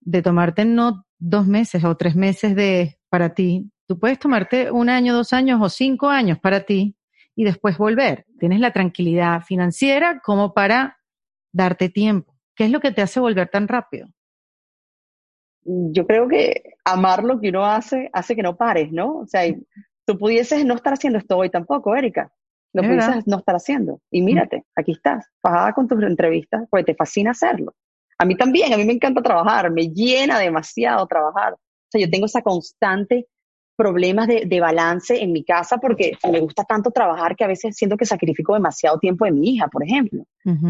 [0.00, 3.70] de tomarte no dos meses o tres meses de para ti.
[3.86, 6.96] Tú puedes tomarte un año, dos años o cinco años para ti
[7.36, 8.26] y después volver.
[8.40, 10.98] Tienes la tranquilidad financiera como para
[11.52, 12.34] darte tiempo.
[12.56, 14.08] ¿Qué es lo que te hace volver tan rápido?
[15.64, 19.18] Yo creo que amar lo que uno hace hace que no pares, ¿no?
[19.18, 19.42] O sea,
[20.06, 22.32] tú pudieses no estar haciendo esto hoy tampoco, Erika.
[22.72, 24.00] Lo pudieses no estar haciendo.
[24.10, 27.74] Y mírate, aquí estás, bajada con tus entrevistas, porque te fascina hacerlo.
[28.18, 31.54] A mí también, a mí me encanta trabajar, me llena demasiado trabajar.
[31.54, 33.26] O sea, yo tengo esa constante
[33.76, 37.76] problemas de, de balance en mi casa porque me gusta tanto trabajar que a veces
[37.76, 40.24] siento que sacrifico demasiado tiempo de mi hija, por ejemplo.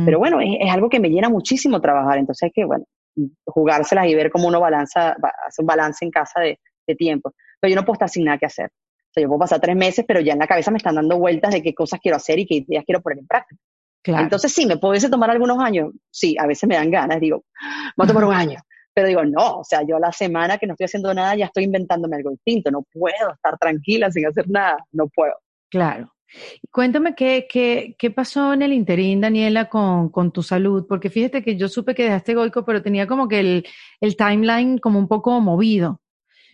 [0.04, 2.18] Pero bueno, es, es, algo que me llena muchísimo trabajar.
[2.18, 2.84] Entonces, que bueno,
[3.44, 6.58] jugárselas y ver cómo uno balanza, hace un balance en casa de,
[6.96, 7.34] tiempo.
[7.60, 8.70] Pero yo no puedo estar sin nada que hacer.
[8.70, 11.18] O sea, yo puedo pasar tres meses, pero ya en la cabeza me están dando
[11.18, 13.60] vueltas de qué cosas quiero hacer y qué ideas quiero poner en práctica.
[14.04, 15.92] Entonces, sí, ¿me pudiese tomar algunos años?
[16.10, 17.44] Sí, a veces me dan ganas, digo,
[17.94, 18.58] voy a tomar un año.
[18.94, 21.44] Pero digo, no, o sea, yo a la semana que no estoy haciendo nada ya
[21.44, 22.70] estoy inventándome algo distinto.
[22.70, 25.34] No puedo estar tranquila sin hacer nada, no puedo.
[25.70, 26.10] Claro.
[26.70, 31.56] Cuéntame qué, qué, pasó en el interín, Daniela, con, con, tu salud, porque fíjate que
[31.56, 33.66] yo supe que dejaste Goico, pero tenía como que el,
[34.00, 36.02] el timeline como un poco movido.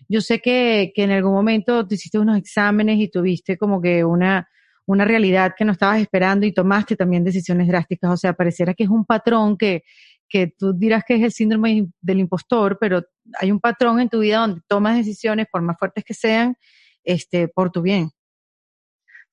[0.09, 4.05] Yo sé que, que en algún momento te hiciste unos exámenes y tuviste como que
[4.05, 4.49] una,
[4.87, 8.13] una realidad que no estabas esperando y tomaste también decisiones drásticas.
[8.13, 9.83] O sea, pareciera que es un patrón que,
[10.29, 13.03] que tú dirás que es el síndrome del impostor, pero
[13.41, 16.57] hay un patrón en tu vida donde tomas decisiones, por más fuertes que sean,
[17.03, 18.11] este, por tu bien.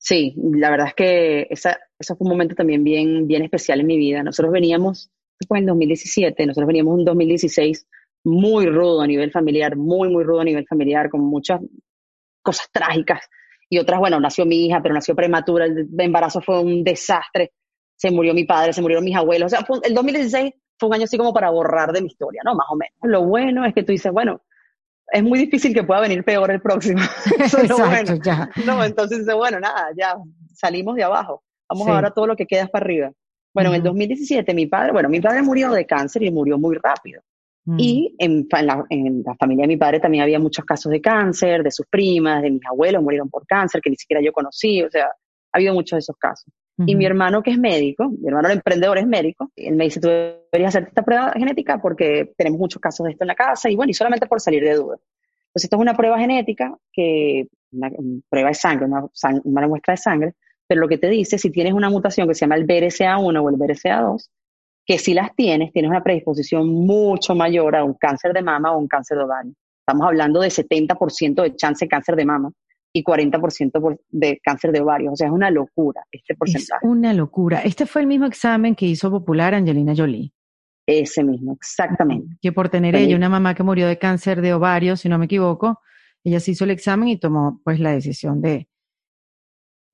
[0.03, 3.85] Sí, la verdad es que esa, ese fue un momento también bien, bien especial en
[3.85, 4.23] mi vida.
[4.23, 5.11] Nosotros veníamos,
[5.47, 7.85] fue en 2017, nosotros veníamos en 2016
[8.23, 11.61] muy rudo a nivel familiar, muy, muy rudo a nivel familiar, con muchas
[12.41, 13.29] cosas trágicas.
[13.69, 17.51] Y otras, bueno, nació mi hija, pero nació prematura, el embarazo fue un desastre,
[17.95, 19.53] se murió mi padre, se murieron mis abuelos.
[19.53, 22.55] O sea, el 2016 fue un año así como para borrar de mi historia, ¿no?
[22.55, 22.95] Más o menos.
[23.03, 24.41] Lo bueno es que tú dices, bueno,
[25.11, 26.99] es muy difícil que pueda venir peor el próximo.
[27.39, 28.15] Eso lo bueno.
[28.23, 28.49] Ya.
[28.65, 30.15] No, entonces bueno, nada, ya
[30.53, 31.43] salimos de abajo.
[31.69, 33.11] Vamos a ver a todo lo que queda para arriba.
[33.53, 36.77] Bueno, en el 2017 mi padre, bueno, mi padre murió de cáncer y murió muy
[36.81, 37.21] rápido.
[37.65, 37.75] Mm.
[37.79, 41.61] Y en, la, en, la, familia de mi padre también había muchos casos de cáncer,
[41.61, 44.89] de sus primas, de mis abuelos murieron por cáncer, que ni siquiera yo conocí, o
[44.89, 46.51] sea, ha habido muchos de esos casos.
[46.85, 49.99] Y mi hermano, que es médico, mi hermano el emprendedor es médico, él me dice,
[49.99, 53.69] tú deberías hacerte esta prueba genética porque tenemos muchos casos de esto en la casa
[53.69, 54.97] y bueno, y solamente por salir de duda.
[55.51, 57.91] Entonces, esto es una prueba genética, que una,
[58.29, 59.05] prueba de sangre, una,
[59.43, 60.33] una, muestra de sangre,
[60.67, 63.49] pero lo que te dice, si tienes una mutación que se llama el BRCA1 o
[63.49, 64.29] el BRCA2,
[64.85, 68.77] que si las tienes, tienes una predisposición mucho mayor a un cáncer de mama o
[68.77, 69.53] un cáncer de ovario.
[69.79, 72.51] Estamos hablando de 70% de chance de cáncer de mama
[72.93, 75.11] y 40% de cáncer de ovario.
[75.11, 76.85] O sea, es una locura este porcentaje.
[76.85, 77.61] Es una locura.
[77.61, 80.33] Este fue el mismo examen que hizo popular Angelina Jolie.
[80.85, 82.35] Ese mismo, exactamente.
[82.41, 85.25] Que por tener ella una mamá que murió de cáncer de ovario, si no me
[85.25, 85.79] equivoco,
[86.23, 88.67] ella se hizo el examen y tomó pues la decisión de,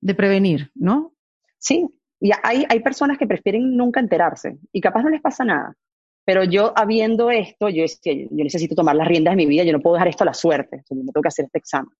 [0.00, 1.14] de prevenir, ¿no?
[1.58, 1.86] Sí,
[2.20, 5.76] y hay, hay personas que prefieren nunca enterarse y capaz no les pasa nada.
[6.24, 9.80] Pero yo, habiendo esto, yo, yo necesito tomar las riendas de mi vida, yo no
[9.80, 11.92] puedo dejar esto a la suerte, yo me tengo que hacer este examen.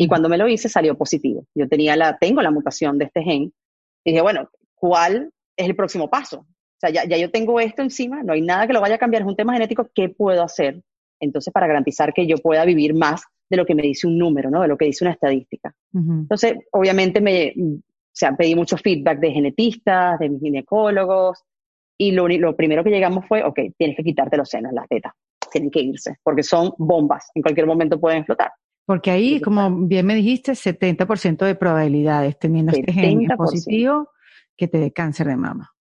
[0.00, 1.44] Y cuando me lo hice, salió positivo.
[1.54, 3.52] Yo tenía la, tengo la mutación de este gen.
[4.02, 6.38] Y dije, bueno, ¿cuál es el próximo paso?
[6.38, 8.98] O sea, ya, ya yo tengo esto encima, no hay nada que lo vaya a
[8.98, 10.80] cambiar, es un tema genético, ¿qué puedo hacer?
[11.20, 14.50] Entonces, para garantizar que yo pueda vivir más de lo que me dice un número,
[14.50, 14.62] ¿no?
[14.62, 15.74] De lo que dice una estadística.
[15.92, 21.44] Entonces, obviamente me, o sea, pedí mucho feedback de genetistas, de mis ginecólogos,
[21.98, 25.12] y lo, lo primero que llegamos fue, ok, tienes que quitarte los senos, las tetas,
[25.52, 28.50] tienen que irse, porque son bombas, en cualquier momento pueden explotar.
[28.90, 34.10] Porque ahí, como bien me dijiste, 70% de probabilidades teniendo este gen positivo
[34.56, 35.72] que te dé cáncer de mama.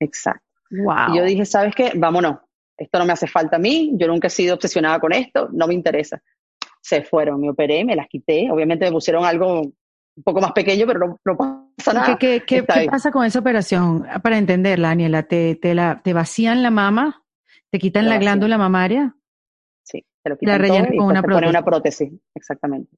[0.00, 0.46] Exacto.
[0.70, 1.12] Wow.
[1.12, 1.92] Y yo dije, ¿sabes qué?
[1.94, 2.38] Vámonos.
[2.78, 5.66] Esto no me hace falta a mí, yo nunca he sido obsesionada con esto, no
[5.66, 6.22] me interesa.
[6.80, 8.50] Se fueron, me operé, me las quité.
[8.50, 12.16] Obviamente me pusieron algo un poco más pequeño, pero no, no pasa nada.
[12.16, 14.06] ¿Qué, qué, qué pasa con esa operación?
[14.22, 17.24] Para entenderla, Daniela, ¿te, te, la, te vacían la mama?
[17.70, 19.14] ¿Te quitan la, glándula mamaria?
[20.24, 21.50] Sí, te lo quitan la todo y con una prótesis.
[21.50, 22.96] una prótesis, exactamente.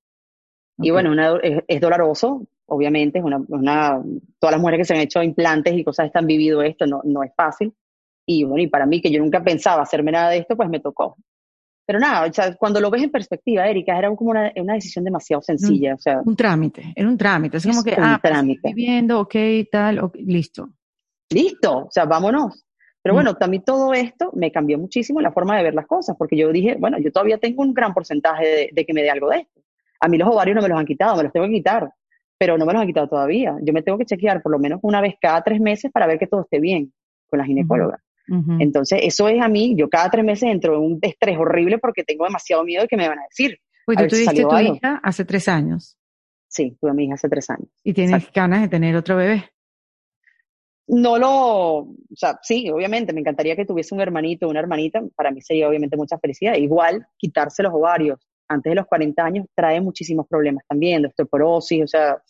[0.79, 4.03] Y bueno, una, es, doloroso, obviamente, es una, una,
[4.39, 7.23] todas las mujeres que se han hecho implantes y cosas están vivido esto, no, no
[7.23, 7.75] es fácil.
[8.27, 10.81] Y bueno, y para mí, que yo nunca pensaba hacerme nada de esto, pues me
[10.81, 11.17] tocó.
[11.87, 15.05] Pero nada, o sea, cuando lo ves en perspectiva, Erika, era como una, una decisión
[15.05, 15.95] demasiado sencilla.
[15.95, 17.59] O sea, un trámite, era un trámite.
[17.59, 18.69] Es como que, ah, pues, trámite.
[18.75, 19.35] viviendo, ok,
[19.71, 20.69] tal, listo.
[21.31, 22.66] Listo, o sea, vámonos.
[23.07, 23.19] Pero mm.
[23.19, 26.51] bueno, también todo esto me cambió muchísimo la forma de ver las cosas, porque yo
[26.51, 29.61] dije, bueno, yo todavía tengo un gran porcentaje de, que me dé algo de esto.
[30.01, 31.89] A mí los ovarios no me los han quitado, me los tengo que quitar,
[32.37, 33.55] pero no me los han quitado todavía.
[33.63, 36.19] Yo me tengo que chequear por lo menos una vez cada tres meses para ver
[36.19, 36.93] que todo esté bien
[37.29, 38.03] con la ginecóloga.
[38.59, 42.03] Entonces, eso es a mí, yo cada tres meses entro en un estrés horrible porque
[42.03, 43.57] tengo demasiado miedo de que me van a decir.
[43.85, 45.97] Pues tú tuviste tu hija hace tres años.
[46.49, 47.69] Sí, tuve a mi hija hace tres años.
[47.85, 49.45] ¿Y tienes ganas de tener otro bebé?
[50.89, 55.03] No lo, o sea, sí, obviamente, me encantaría que tuviese un hermanito o una hermanita,
[55.17, 56.55] para mí sería obviamente mucha felicidad.
[56.55, 61.85] Igual, quitarse los ovarios antes de los 40 años trae muchísimos problemas también, de osteoporosis,
[61.85, 62.23] o sea,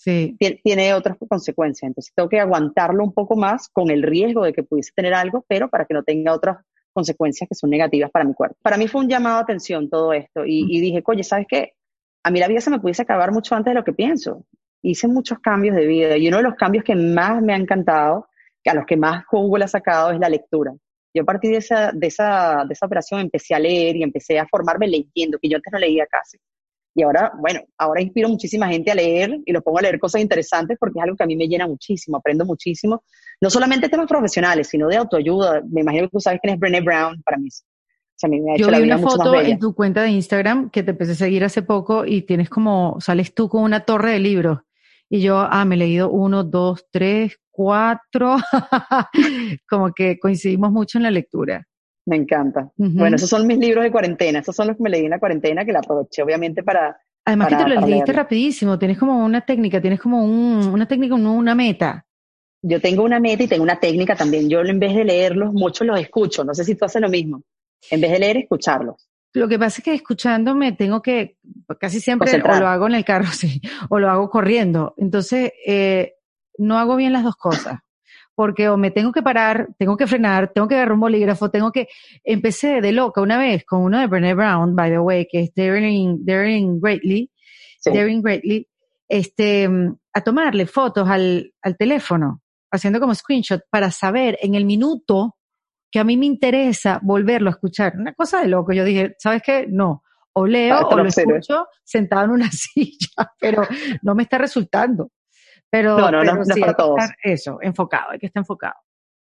[0.62, 1.88] tiene, otras consecuencias.
[1.88, 5.44] Entonces tengo que aguantarlo un poco más con el riesgo de que pudiese tener algo,
[5.48, 6.58] pero para que no tenga otras
[6.92, 8.56] consecuencias que son negativas para mi cuerpo.
[8.62, 11.74] Para mí fue un llamado a atención todo esto y, dije, oye, ¿sabes qué?
[12.22, 14.44] A mí la vida se me pudiese acabar mucho antes de lo que pienso.
[14.82, 18.28] Hice muchos cambios de vida y uno de los cambios que más me ha encantado,
[18.70, 20.72] a los que más jugo le ha sacado, es la lectura.
[21.14, 24.38] Yo a partir de esa, de, esa, de esa operación empecé a leer y empecé
[24.38, 26.38] a formarme leyendo, que yo antes no leía casi.
[26.94, 30.22] Y ahora, bueno, ahora inspiro muchísima gente a leer y los pongo a leer cosas
[30.22, 33.02] interesantes porque es algo que a mí me llena muchísimo, aprendo muchísimo.
[33.38, 35.60] No solamente temas profesionales, sino de autoayuda.
[35.70, 37.48] Me imagino que tú sabes quién es Brené Brown para mí.
[37.48, 40.82] O sea, me ha hecho Yo vi una foto en tu cuenta de Instagram que
[40.82, 44.20] te empecé a seguir hace poco y tienes como, sales tú con una torre de
[44.20, 44.60] libros
[45.10, 48.36] Y yo, ah, me he leído uno, dos, tres, cuatro,
[49.68, 51.66] como que coincidimos mucho en la lectura.
[52.04, 52.70] Me encanta.
[52.76, 55.18] Bueno, esos son mis libros de cuarentena, esos son los que me leí en la
[55.18, 56.96] cuarentena, que la aproveché obviamente para...
[57.24, 61.16] Además que te lo leíste rapidísimo, tienes como una técnica, tienes como un, una técnica,
[61.16, 62.06] una meta.
[62.62, 64.48] Yo tengo una meta y tengo una técnica también.
[64.48, 66.44] Yo en vez de leerlos, muchos los escucho.
[66.44, 67.42] No sé si tú haces lo mismo.
[67.90, 69.08] En vez de leer, escucharlos.
[69.36, 71.36] Lo que pasa es que escuchándome tengo que,
[71.78, 74.94] casi siempre, o lo hago en el carro, sí, o lo hago corriendo.
[74.96, 76.14] Entonces, eh,
[76.58, 77.80] no hago bien las dos cosas.
[78.34, 81.72] Porque o me tengo que parar, tengo que frenar, tengo que agarrar un bolígrafo, tengo
[81.72, 81.88] que...
[82.22, 85.54] Empecé de loca una vez con uno de Brené Brown, by the way, que es
[85.54, 87.30] Daring, Daring Greatly,
[87.84, 88.68] Daring Greatly,
[89.08, 89.68] este,
[90.12, 95.36] a tomarle fotos al, al teléfono, haciendo como screenshot para saber en el minuto
[95.90, 97.94] que a mí me interesa volverlo a escuchar.
[97.96, 98.72] Una cosa de loco.
[98.72, 99.66] Yo dije, ¿sabes qué?
[99.68, 100.02] No.
[100.34, 103.62] O leo ah, o lo escucho sentado en una silla, pero
[104.02, 105.10] no me está resultando.
[105.70, 107.00] Pero, no, no, no, es para todos.
[107.22, 108.74] eso, enfocado, hay que estar enfocado.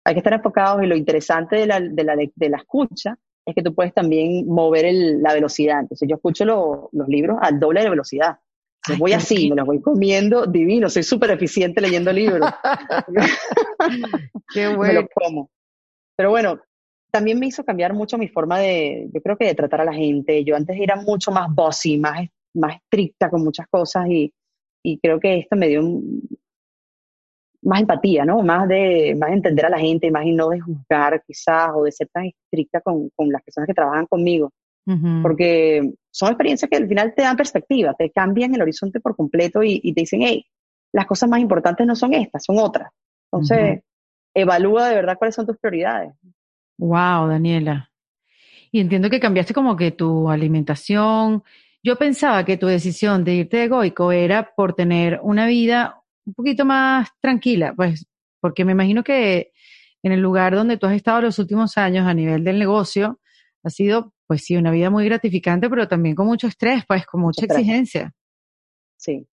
[0.06, 3.56] Hay que estar enfocados y lo interesante de la, de la, de la escucha es
[3.56, 5.80] que tú puedes también mover el, la velocidad.
[5.82, 8.40] Entonces yo escucho los libros al doble de velocidad.
[8.98, 12.50] voy así, me los voy comiendo divino, soy súper eficiente leyendo libros.
[14.54, 14.94] Qué bueno.
[14.94, 15.50] Me los como.
[16.16, 16.60] Pero bueno,
[17.12, 19.94] también me hizo cambiar mucho mi forma de, yo creo que de tratar a la
[19.94, 20.44] gente.
[20.44, 24.32] Yo antes era mucho más bossy, más, más estricta con muchas cosas y,
[24.84, 25.82] y creo que esto me dio
[27.62, 28.44] más empatía, ¿no?
[28.44, 31.92] Más de, más entender a la gente, más y no de juzgar quizás o de
[31.92, 34.52] ser tan estricta con, con las personas que trabajan conmigo.
[35.22, 39.64] Porque son experiencias que al final te dan perspectiva, te cambian el horizonte por completo
[39.64, 40.46] y, y te dicen, hey,
[40.92, 42.92] las cosas más importantes no son estas, son otras.
[43.32, 43.82] Entonces,
[44.34, 46.14] evalúa de verdad cuáles son tus prioridades.
[46.78, 47.90] Wow, Daniela.
[48.72, 51.44] Y entiendo que cambiaste como que tu alimentación.
[51.86, 56.34] Yo pensaba que tu decisión de irte de Goico era por tener una vida un
[56.34, 58.08] poquito más tranquila, pues,
[58.40, 59.52] porque me imagino que
[60.02, 63.20] en el lugar donde tú has estado los últimos años a nivel del negocio,
[63.64, 67.20] ha sido, pues sí, una vida muy gratificante, pero también con mucho estrés, pues, con
[67.20, 68.14] mucha exigencia.
[68.96, 69.28] Sí,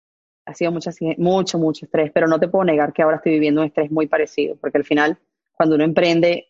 [0.45, 3.61] ha sido mucho, mucho, mucho estrés, pero no te puedo negar que ahora estoy viviendo
[3.61, 5.19] un estrés muy parecido, porque al final,
[5.53, 6.47] cuando uno emprende,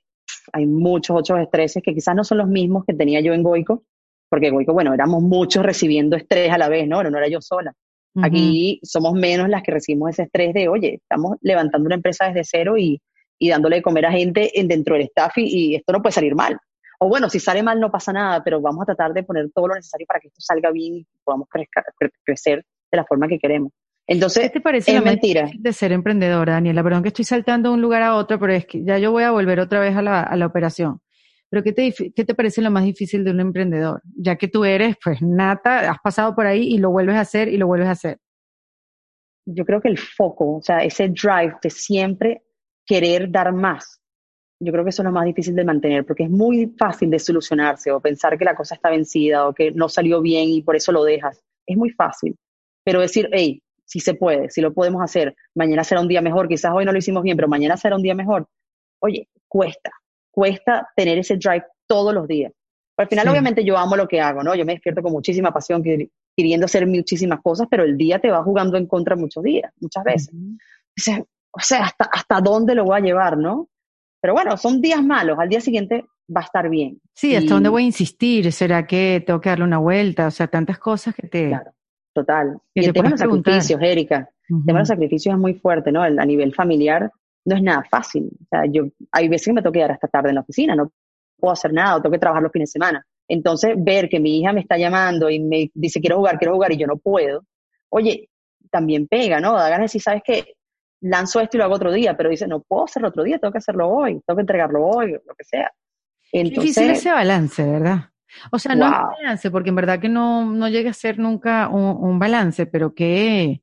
[0.54, 3.84] hay muchos otros estreses que quizás no son los mismos que tenía yo en Goico,
[4.30, 7.04] porque bueno, éramos muchos recibiendo estrés a la vez, ¿no?
[7.04, 7.74] No era yo sola.
[8.22, 12.44] Aquí somos menos las que recibimos ese estrés de, oye, estamos levantando una empresa desde
[12.44, 13.02] cero y,
[13.38, 16.36] y dándole de comer a gente en, dentro del staff y, esto no puede salir
[16.36, 16.58] mal.
[17.00, 19.70] O bueno, si sale mal no pasa nada, pero vamos a tratar de poner todo
[19.70, 21.48] lo necesario para que esto salga bien y podamos
[22.24, 23.72] crecer de la forma que queremos.
[24.06, 25.50] Entonces, ¿qué te parece es mentira.
[25.54, 26.84] de ser emprendedora, Daniela?
[26.84, 29.24] Perdón que estoy saltando de un lugar a otro, pero es que ya yo voy
[29.24, 31.00] a volver otra vez a la, a la operación.
[31.50, 34.02] Pero ¿qué te, ¿qué te parece lo más difícil de un emprendedor?
[34.16, 37.48] Ya que tú eres, pues, nata, has pasado por ahí y lo vuelves a hacer
[37.48, 38.20] y lo vuelves a hacer.
[39.46, 42.44] Yo creo que el foco, o sea, ese drive de siempre
[42.86, 44.00] querer dar más,
[44.62, 47.18] yo creo que eso es lo más difícil de mantener, porque es muy fácil de
[47.18, 50.76] solucionarse o pensar que la cosa está vencida o que no salió bien y por
[50.76, 51.42] eso lo dejas.
[51.66, 52.36] Es muy fácil.
[52.84, 56.48] Pero decir, hey, si se puede, si lo podemos hacer, mañana será un día mejor,
[56.48, 58.48] quizás hoy no lo hicimos bien, pero mañana será un día mejor.
[59.02, 59.92] Oye, cuesta,
[60.32, 62.52] cuesta tener ese drive todos los días.
[62.98, 64.56] al final, obviamente, yo amo lo que hago, ¿no?
[64.56, 65.82] Yo me despierto con muchísima pasión,
[66.36, 70.04] queriendo hacer muchísimas cosas, pero el día te va jugando en contra muchos días, muchas
[70.04, 70.34] veces.
[71.52, 73.70] o sea, hasta, hasta dónde lo voy a llevar, ¿no?
[74.22, 76.06] Pero bueno, son días malos, al día siguiente
[76.36, 77.00] va a estar bien.
[77.14, 80.28] Sí, hasta dónde voy a insistir, ¿será que tengo que darle una vuelta?
[80.28, 81.48] O sea, tantas cosas que te...
[81.48, 81.72] Claro
[82.14, 82.60] total.
[82.74, 85.92] Y el tema de los sacrificios, Erika, el tema de los sacrificios es muy fuerte,
[85.92, 86.02] ¿no?
[86.02, 87.12] A nivel familiar
[87.50, 88.30] no es nada fácil.
[88.42, 90.76] O sea, yo, hay veces que me tengo que quedar hasta tarde en la oficina,
[90.76, 90.92] no
[91.38, 93.06] puedo hacer nada, o tengo que trabajar los fines de semana.
[93.28, 96.72] Entonces, ver que mi hija me está llamando y me dice, quiero jugar, quiero jugar,
[96.72, 97.46] y yo no puedo,
[97.90, 98.30] oye,
[98.72, 99.54] también pega, ¿no?
[99.54, 100.56] Da ganas de decir, ¿sabes qué?
[101.02, 103.52] Lanzo esto y lo hago otro día, pero dice, no puedo hacerlo otro día, tengo
[103.52, 105.72] que hacerlo hoy, tengo que entregarlo hoy, lo que sea.
[106.32, 108.10] Entonces, difícil ese balance, ¿verdad?
[108.52, 111.18] O sea, no es un balance, porque en verdad que no, no llega a ser
[111.18, 113.62] nunca un, balance, pero que...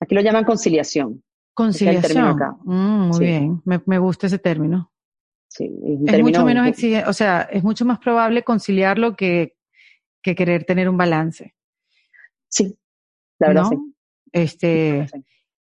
[0.00, 1.22] Aquí lo llaman conciliación.
[1.54, 2.36] Conciliación.
[2.64, 4.92] Mm, muy bien, me, gusta ese término.
[5.48, 5.70] Sí,
[6.06, 9.56] es mucho menos exigente, o sea, es mucho más probable conciliarlo que,
[10.22, 11.54] que querer tener un balance.
[12.48, 12.74] Sí,
[13.38, 13.76] la verdad sí.
[14.32, 15.06] Este,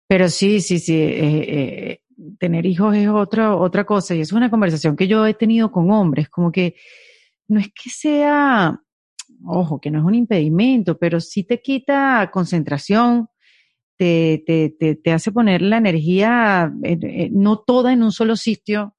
[0.07, 2.01] pero sí, sí, sí, eh, eh,
[2.37, 5.89] tener hijos es otra, otra cosa y es una conversación que yo he tenido con
[5.91, 6.75] hombres, como que
[7.47, 8.79] no es que sea,
[9.45, 13.27] ojo, que no es un impedimento, pero sí te quita concentración,
[13.99, 16.73] te, te, te, te hace poner la energía
[17.31, 18.95] no toda en un solo sitio.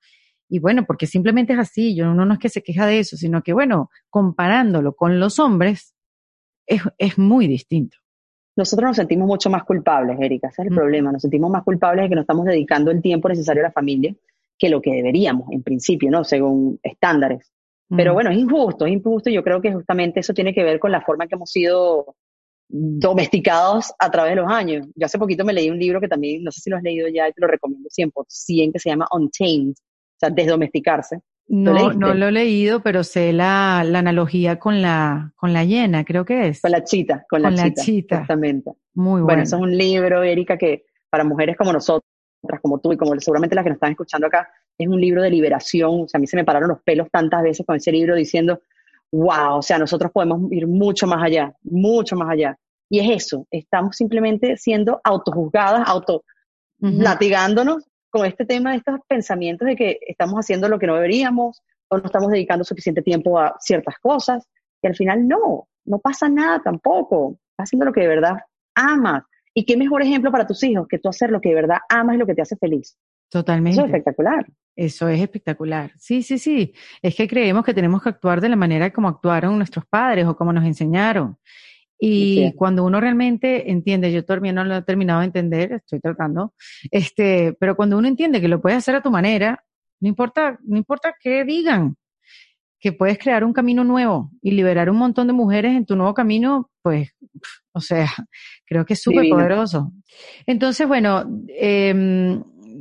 [0.48, 3.16] Y bueno, porque simplemente es así, yo uno no es que se queja de eso,
[3.16, 5.94] sino que bueno, comparándolo con los hombres,
[6.66, 7.96] es, es muy distinto.
[8.56, 12.04] nosotros nos sentimos mucho más culpables, Erika, ese es el problema, nos sentimos más culpables
[12.04, 14.14] de que no estamos dedicando el tiempo necesario a la familia
[14.58, 16.22] que lo que deberíamos, en principio, ¿no?
[16.24, 17.50] Según estándares.
[17.88, 20.78] Pero bueno, es injusto, es injusto y yo creo que justamente eso tiene que ver
[20.78, 22.14] con la forma en que hemos sido
[22.72, 24.86] domesticados a través de los años.
[24.94, 27.08] Yo hace poquito me leí un libro que también, no sé si lo has leído
[27.08, 31.20] ya, y te lo recomiendo 100%, que se llama Untamed, o sea, desdomesticarse.
[31.48, 36.04] No, no lo he leído, pero sé la, la, analogía con la, con la hiena,
[36.04, 36.60] creo que es.
[36.60, 38.70] Con la chita, con, la, chita, Exactamente.
[38.94, 39.24] Muy bueno.
[39.24, 42.04] Bueno, eso es un libro, Erika, que para mujeres como nosotros,
[42.62, 44.48] como tú y como seguramente las que nos están escuchando acá,
[44.78, 46.02] es un libro de liberación.
[46.02, 48.62] O sea, a mí se me pararon los pelos tantas veces con ese libro diciendo,
[49.12, 52.56] wow, o sea, nosotros podemos ir mucho más allá, mucho más allá.
[52.88, 56.24] Y es eso, estamos simplemente siendo autojuzgadas, auto
[56.80, 61.62] latigándonos con este tema de estos pensamientos de que estamos haciendo lo que no deberíamos
[61.88, 64.48] o no estamos dedicando suficiente tiempo a ciertas cosas.
[64.82, 67.38] Y al final no, no pasa nada tampoco.
[67.50, 68.38] Estás haciendo lo que de verdad
[68.74, 69.24] amas.
[69.54, 72.14] Y qué mejor ejemplo para tus hijos que tú hacer lo que de verdad amas
[72.14, 72.96] y lo que te hace feliz.
[73.28, 73.78] Totalmente.
[73.78, 74.46] Eso es espectacular.
[74.76, 75.92] Eso es espectacular.
[75.98, 76.72] Sí, sí, sí.
[77.02, 80.36] Es que creemos que tenemos que actuar de la manera como actuaron nuestros padres o
[80.36, 81.36] como nos enseñaron.
[82.02, 86.54] Y cuando uno realmente entiende, yo todavía no lo he terminado de entender, estoy tratando,
[86.90, 89.62] este, pero cuando uno entiende que lo puedes hacer a tu manera,
[90.00, 91.96] no importa, no importa qué digan,
[92.78, 96.14] que puedes crear un camino nuevo y liberar un montón de mujeres en tu nuevo
[96.14, 97.10] camino, pues,
[97.72, 98.08] o sea,
[98.64, 99.92] creo que es súper poderoso.
[100.46, 102.40] Entonces, bueno, eh,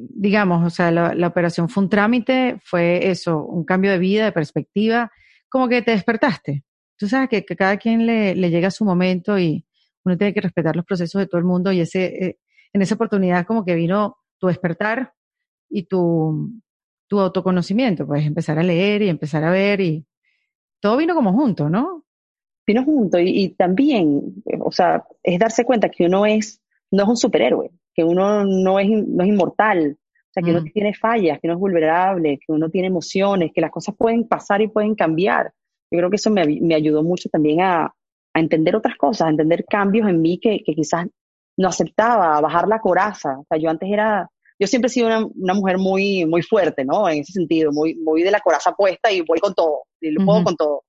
[0.09, 4.31] digamos, o sea, la, operación fue un trámite, fue eso, un cambio de vida, de
[4.31, 5.11] perspectiva,
[5.49, 6.63] como que te despertaste
[6.99, 9.65] tú sabes que, cada quien le, le, llega su momento y
[10.03, 12.39] uno tiene que respetar los procesos de todo el mundo y ese, eh,
[12.73, 15.13] en esa oportunidad como que vino tu despertar
[15.69, 16.51] y tu,
[17.07, 20.05] tu autoconocimiento, pues empezar a leer y empezar a ver y
[20.81, 22.05] todo vino como junto, ¿no?
[22.67, 27.09] Vino junto y, y también, o sea, es darse cuenta que uno es, no es
[27.09, 29.97] un superhéroe, que uno no es, no es inmortal,
[30.29, 30.71] o sea, que uno mm.
[30.71, 34.61] tiene fallas, que uno es vulnerable, que uno tiene emociones, que las cosas pueden pasar
[34.61, 35.51] y pueden cambiar.
[35.91, 39.31] Yo creo que eso me, me ayudó mucho también a, a, entender otras cosas, a
[39.31, 41.07] entender cambios en mí que, que, quizás
[41.57, 43.39] no aceptaba, a bajar la coraza.
[43.39, 44.29] O sea, yo antes era,
[44.59, 47.09] yo siempre he sido una, una, mujer muy, muy fuerte, ¿no?
[47.09, 50.23] En ese sentido, muy, muy de la coraza puesta y voy con todo, y lo
[50.23, 50.83] puedo con todo.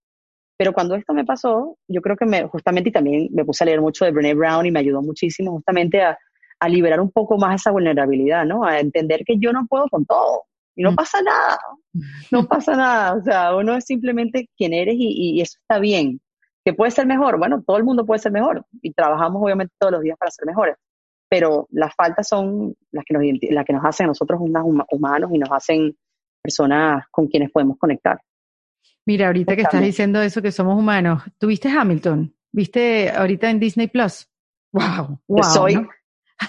[0.58, 3.66] Pero cuando esto me pasó, yo creo que me, justamente, y también me puse a
[3.66, 6.18] leer mucho de Brené Brown y me ayudó muchísimo justamente a,
[6.60, 8.64] a liberar un poco más esa vulnerabilidad, ¿no?
[8.64, 10.44] A entender que yo no puedo con todo
[10.76, 10.96] y no mm.
[10.96, 11.58] pasa nada,
[12.30, 16.20] no pasa nada, o sea, uno es simplemente quien eres y, y, eso está bien.
[16.62, 17.38] ¿Que puede ser mejor?
[17.38, 20.46] Bueno, todo el mundo puede ser mejor y trabajamos obviamente todos los días para ser
[20.46, 20.76] mejores,
[21.28, 25.30] pero las faltas son las que nos, las que nos hacen a nosotros unos humanos
[25.32, 25.96] y nos hacen
[26.42, 28.20] personas con quienes podemos conectar.
[29.06, 32.34] Mira, ahorita que estás diciendo eso, que somos humanos, ¿tuviste Hamilton?
[32.52, 34.28] ¿Viste ahorita en Disney Plus?
[34.72, 35.20] ¡Wow!
[35.26, 35.86] wow soy,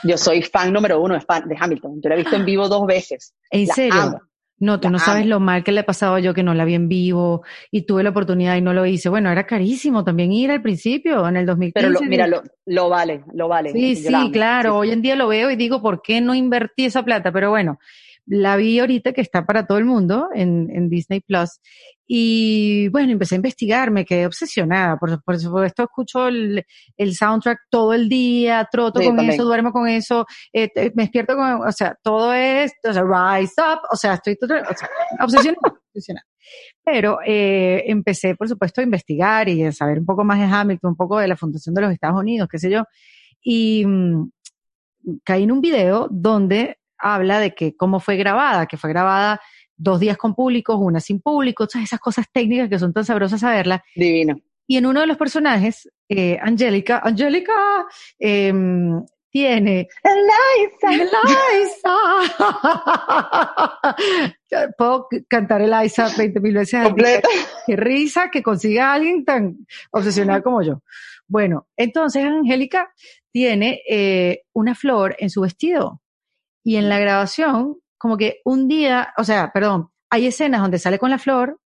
[0.04, 2.02] yo soy fan número uno de, Hamilton.
[2.02, 3.34] Yo la he visto en vivo dos veces.
[3.50, 4.22] ¿En serio?
[4.62, 6.88] No, tú no sabes lo mal que le pasaba yo que no la vi en
[6.88, 9.10] vivo y tuve la oportunidad y no lo hice.
[9.10, 11.74] Bueno, era carísimo también ir al principio, en el 2015.
[11.74, 13.72] Pero lo, mira, lo, lo, vale, lo vale.
[13.72, 14.78] Sí, sí, claro.
[14.78, 17.32] Hoy en día lo veo y digo, ¿por qué no invertí esa plata?
[17.32, 17.80] Pero bueno,
[18.26, 21.60] la vi ahorita que está para todo el mundo en, en Disney Plus.
[22.08, 24.98] Y bueno, empecé a investigar, me quedé obsesionada.
[24.98, 26.66] Por, por supuesto, escucho el,
[26.98, 31.68] el, soundtrack todo el día, troto con eso, duermo con eso, eh, me despierto con,
[31.68, 34.90] o sea, todo es, o sea, rise up, o sea, estoy o sea,
[35.22, 35.60] obsesionada,
[35.94, 36.28] obsesionada.
[36.84, 40.92] Pero eh, empecé, por supuesto, a investigar y a saber un poco más de Hamilton,
[40.92, 42.84] un poco de la Fundación de los Estados Unidos, qué sé yo.
[43.42, 44.30] Y mmm,
[45.24, 49.42] caí en un video donde habla de que cómo fue grabada, que fue grabada
[49.76, 53.40] dos días con públicos, una sin público, todas esas cosas técnicas que son tan sabrosas
[53.42, 53.82] saberlas.
[53.96, 54.36] Divino.
[54.68, 57.54] Y en uno de los personajes, eh, Angélica, Angélica,
[58.20, 58.54] eh,
[59.32, 59.88] tiene.
[60.04, 60.94] Eliza.
[60.94, 61.96] Eliza.
[64.78, 66.84] Puedo cantar Eliza 20 mil veces.
[66.84, 67.30] Completa.
[67.66, 70.84] Qué risa que consiga a alguien tan obsesionado como yo.
[71.28, 72.92] Bueno, entonces Angélica
[73.32, 76.02] tiene eh, una flor en su vestido
[76.64, 81.00] y en la grabación, como que un día, o sea, perdón, hay escenas donde sale
[81.00, 81.60] con la flor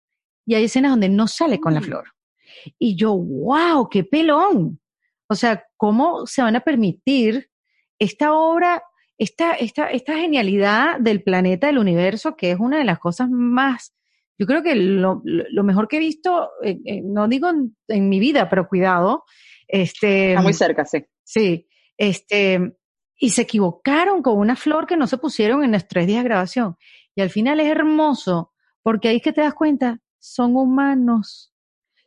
[0.47, 1.85] y hay escenas donde no sale con la mm.
[1.85, 2.05] flor.
[2.79, 4.81] Y yo, wow, qué pelón.
[5.29, 7.49] O sea, ¿cómo se van a permitir
[7.99, 8.83] esta obra,
[9.19, 13.95] esta, esta, esta genialidad del planeta, del universo, que es una de las cosas más,
[14.39, 18.09] yo creo que lo, lo mejor que he visto, eh, eh, no digo en, en,
[18.09, 19.25] mi vida, pero cuidado.
[19.69, 21.05] Este, Está muy cerca, sí.
[21.23, 22.75] Sí, este,
[23.19, 26.29] y se equivocaron con una flor que no se pusieron en los tres días de
[26.29, 26.77] grabación.
[27.15, 28.53] Y al final es hermoso,
[28.83, 31.53] porque ahí es que te das cuenta, son humanos.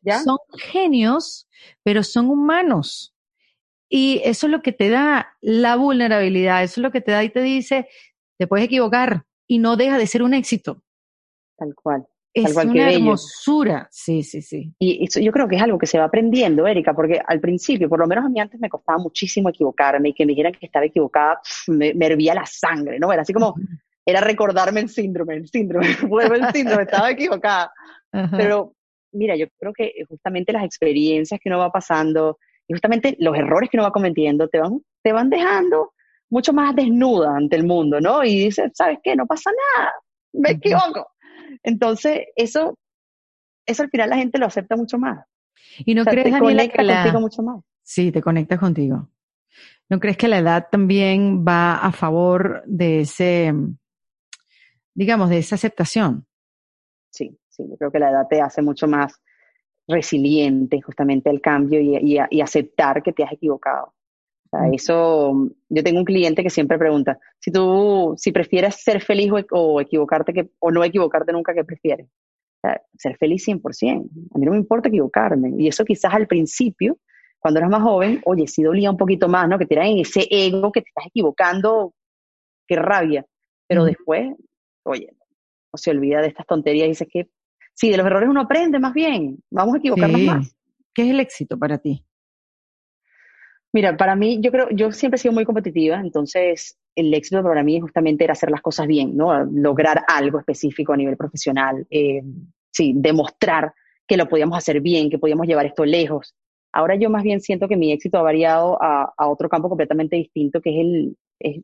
[0.02, 0.20] ¿Ya?
[0.20, 1.48] Son genios,
[1.84, 3.16] pero son humanos.
[3.90, 7.24] Y eso es lo que te da la vulnerabilidad, eso es lo que te da
[7.24, 7.88] y te dice,
[8.38, 10.84] te puedes equivocar y no deja de ser un éxito.
[11.58, 12.06] Tal cual.
[12.34, 14.74] Es una hermosura, sí, sí, sí.
[14.78, 17.90] Y eso yo creo que es algo que se va aprendiendo, Erika, porque al principio,
[17.90, 20.68] por lo menos a mí antes me costaba muchísimo equivocarme y que me dijeran que
[20.68, 23.12] estaba equivocada, me, me, hervía la sangre, ¿no?
[23.12, 23.56] Era así como,
[24.06, 27.72] era recordarme el síndrome, el síndrome, el síndrome, estaba equivocada.
[28.32, 28.74] Pero
[29.12, 33.70] mira, yo creo que justamente las experiencias que uno va pasando y justamente los errores
[33.70, 35.94] que uno va cometiendo te van, te van dejando
[36.30, 38.24] mucho más desnuda ante el mundo, ¿no?
[38.24, 39.16] Y dices, ¿sabes qué?
[39.16, 39.94] No pasa nada,
[40.34, 41.08] me equivoco.
[41.64, 42.78] Entonces, eso,
[43.66, 45.26] eso al final la gente lo acepta mucho más.
[45.80, 47.64] ¿Y no crees, te conecta contigo mucho más?
[47.84, 49.10] Sí, te conectas contigo.
[49.90, 53.54] ¿No crees que la edad también va a favor de ese,
[54.94, 56.26] digamos, de esa aceptación?
[57.10, 59.22] Sí, sí, yo creo que la edad te hace mucho más
[59.88, 63.94] resiliente justamente al cambio y, y, aceptar que te has equivocado.
[64.50, 69.02] O sea, eso, yo tengo un cliente que siempre pregunta, si tú, si prefieres ser
[69.02, 72.08] feliz o, equivocarte que, o no equivocarte nunca, ¿qué prefieres?
[72.08, 74.10] O sea, ser feliz 100%.
[74.34, 75.52] A mí no me importa equivocarme.
[75.58, 76.98] Y eso quizás al principio,
[77.40, 79.60] cuando eras más joven, oye, sí dolía un poquito más, ¿no?
[79.60, 81.94] Que te en ese ego que te estás equivocando,
[82.68, 83.26] qué rabia.
[83.68, 84.34] Pero después,
[84.84, 87.30] oye, no se olvida de estas tonterías y dices que
[87.74, 90.56] sí, de los errores uno aprende más bien, vamos a equivocarnos más.
[90.94, 92.07] ¿Qué es el éxito para ti?
[93.78, 97.62] Mira, para mí, yo creo, yo siempre he sido muy competitiva, entonces el éxito para
[97.62, 99.46] mí justamente era hacer las cosas bien, ¿no?
[99.46, 102.24] Lograr algo específico a nivel profesional, eh,
[102.72, 103.76] sí, demostrar
[104.08, 106.34] que lo podíamos hacer bien, que podíamos llevar esto lejos.
[106.74, 110.60] Ahora yo más bien siento que mi éxito ha variado a, otro campo completamente distinto,
[110.60, 111.64] que es el, es,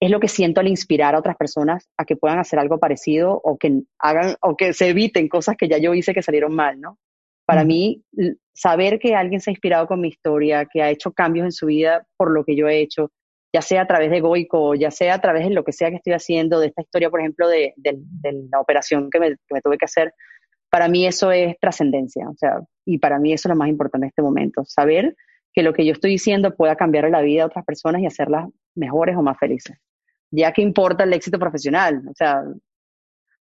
[0.00, 3.38] es, lo que siento al inspirar a otras personas a que puedan hacer algo parecido
[3.44, 6.80] o que hagan, o que se eviten cosas que ya yo hice que salieron mal,
[6.80, 6.96] ¿no?
[7.50, 8.04] Para mí,
[8.54, 11.66] saber que alguien se ha inspirado con mi historia, que ha hecho cambios en su
[11.66, 13.10] vida por lo que yo he hecho,
[13.52, 15.96] ya sea a través de Goico, ya sea a través de lo que sea que
[15.96, 17.74] estoy haciendo, de esta historia, por ejemplo, de,
[18.52, 20.14] la operación que me, tuve que hacer,
[20.70, 22.28] para mí eso es trascendencia.
[22.28, 25.16] O sea, y para mí eso es lo más importante en este momento, saber
[25.52, 28.48] que lo que yo estoy diciendo pueda cambiar la vida de otras personas y hacerlas
[28.76, 29.76] mejores o más felices.
[30.30, 32.44] Ya que importa el éxito profesional, o sea,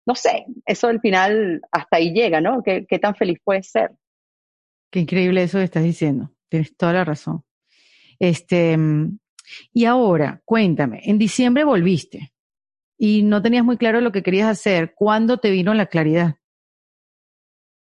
[0.10, 2.64] no sé, eso al final hasta ahí llega, ¿no?
[2.64, 3.92] ¿Qué, tan feliz puedes ser?
[4.90, 6.32] Qué increíble eso que estás diciendo.
[6.50, 7.44] Tienes toda la razón.
[8.18, 8.76] Este,
[9.72, 12.34] y ahora, cuéntame, en diciembre volviste
[12.98, 14.96] y no tenías muy claro lo que querías hacer.
[14.96, 16.38] ¿Cuándo te vino la claridad?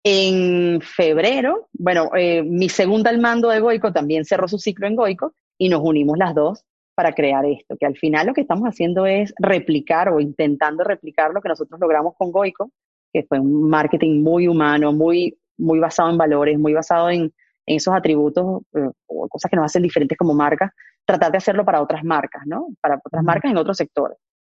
[0.03, 4.97] En febrero, bueno, eh, mi segunda al mando de Goico también cerró su ciclo en
[4.97, 6.65] Goico y nos unimos las dos
[6.97, 11.31] para crear esto, que al final lo que estamos haciendo es replicar o intentando replicar
[11.31, 12.71] lo que nosotros logramos con Goico,
[13.13, 17.31] que fue un marketing muy humano, muy, muy basado en valores, muy basado en,
[17.67, 20.73] esos atributos eh, o cosas que nos hacen diferentes como marca,
[21.05, 22.69] tratar de hacerlo para otras marcas, ¿no?
[22.81, 24.17] Para otras marcas en otros sectores.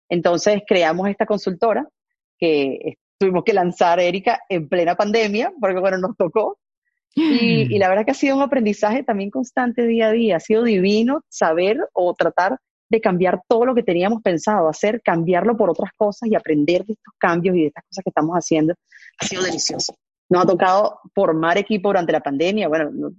[0.07, 1.87] Entonces creamos esta consultora
[2.37, 6.59] que tuvimos que lanzar, Erika, en plena pandemia, porque bueno, nos tocó,
[7.17, 10.37] y, la verdad que ha sido un aprendizaje también constante día a día.
[10.37, 12.57] Ha sido divino saber o tratar
[12.89, 16.93] de cambiar todo lo que teníamos pensado hacer, cambiarlo por otras cosas y aprender de
[16.93, 18.75] estos cambios y de estas cosas que estamos haciendo.
[19.19, 19.95] Ha sido delicioso.
[20.29, 22.67] Nos ha tocado formar equipo durante la pandemia.
[22.67, 23.11] Bueno,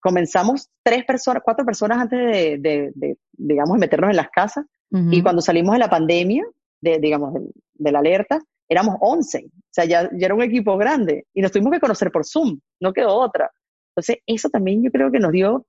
[0.00, 2.18] comenzamos tres personas, cuatro personas antes
[2.62, 4.64] de, de, digamos, meternos en las casas.
[5.10, 6.44] Y cuando salimos de la pandemia,
[6.82, 7.32] de, digamos,
[7.72, 11.52] de la alerta, éramos 11, o sea, ya, ya, era un equipo grande y nos
[11.52, 13.50] tuvimos que conocer por Zoom, no quedó otra.
[13.94, 15.66] Entonces, eso también yo creo que nos dio,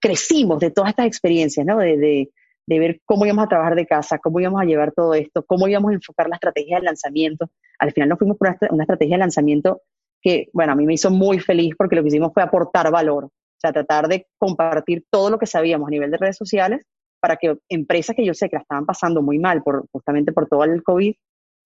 [0.00, 1.78] crecimos de todas estas experiencias, ¿no?
[1.78, 5.42] De, de, ver cómo íbamos a trabajar de casa, cómo íbamos a llevar todo esto,
[5.46, 7.50] cómo íbamos a enfocar la estrategia de lanzamiento.
[7.78, 9.80] Al final nos fuimos por una, una estrategia de lanzamiento
[10.20, 13.24] que, bueno, a mí me hizo muy feliz porque lo que hicimos fue aportar valor,
[13.24, 16.82] o sea, tratar de compartir todo lo que sabíamos a nivel de redes sociales
[17.20, 20.46] para que empresas que yo sé que la estaban pasando muy mal por, justamente por
[20.46, 21.14] todo el COVID,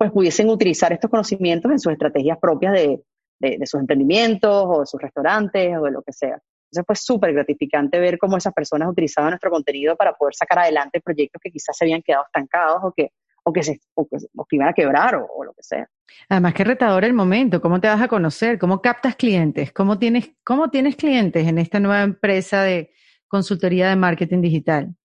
[0.03, 3.05] pues pudiesen utilizar estos conocimientos en sus estrategias propias de,
[3.39, 6.43] de, sus emprendimientos o de sus restaurantes o de lo que sea.
[6.73, 11.01] Entonces fue súper gratificante ver cómo esas personas utilizaban nuestro contenido para poder sacar adelante
[11.01, 13.11] proyectos que quizás se habían quedado estancados o que,
[13.45, 15.89] o que, se, o que, iban a quebrar o, lo que sea.
[16.29, 20.33] Además, qué retador el momento, cómo te vas a conocer, cómo captas clientes, cómo tienes,
[20.43, 22.93] cómo tienes clientes en esta nueva empresa de
[23.29, 24.97] consultoría de marketing digital.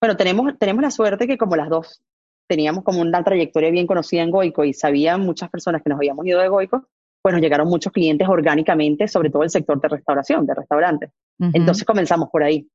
[0.00, 2.02] Bueno, tenemos, tenemos la suerte que como las dos
[2.46, 6.26] teníamos como una trayectoria bien conocida en Goico y sabían muchas personas que nos habíamos
[6.26, 6.86] ido de Goico,
[7.22, 11.10] pues nos llegaron muchos clientes orgánicamente, sobre todo el sector de restauración, de restaurantes.
[11.52, 12.68] Entonces comenzamos por ahí.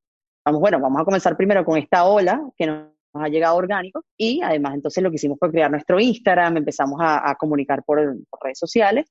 [0.46, 4.42] Vamos, bueno, vamos a comenzar primero con esta ola que nos ha llegado orgánico y
[4.42, 9.06] además entonces lo que hicimos fue crear nuestro Instagram, empezamos a, comunicar por, redes sociales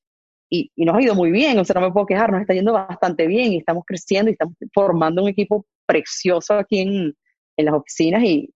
[0.50, 2.72] y, nos ha ido muy bien, o sea, no me puedo quejar, nos está yendo
[2.72, 7.14] bastante bien y estamos creciendo y estamos formando un equipo precioso aquí en,
[7.56, 8.52] en las oficinas y,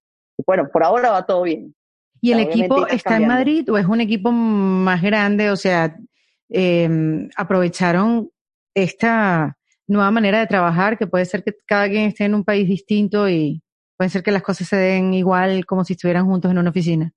[0.47, 1.75] bueno, por ahora va todo bien.
[2.25, 5.51] ¿Y el equipo está en Madrid o es un equipo más grande?
[5.51, 5.95] O sea,
[6.49, 8.31] eh, aprovecharon
[8.73, 12.67] esta nueva manera de trabajar, que puede ser que cada quien esté en un país
[12.67, 13.61] distinto y
[13.99, 17.13] puede ser que las cosas se den igual como si estuvieran juntos en una oficina.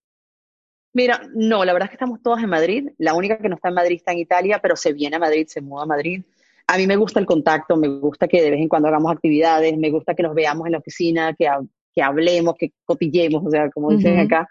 [0.91, 2.89] Mira, no, la verdad es que estamos todos en Madrid.
[2.97, 5.47] La única que no está en Madrid está en Italia, pero se viene a Madrid,
[5.47, 6.21] se muda a Madrid.
[6.67, 9.77] A mí me gusta el contacto, me gusta que de vez en cuando hagamos actividades,
[9.77, 11.47] me gusta que nos veamos en la oficina, que,
[11.95, 14.49] que hablemos, que cotillemos, o sea, como dicen acá.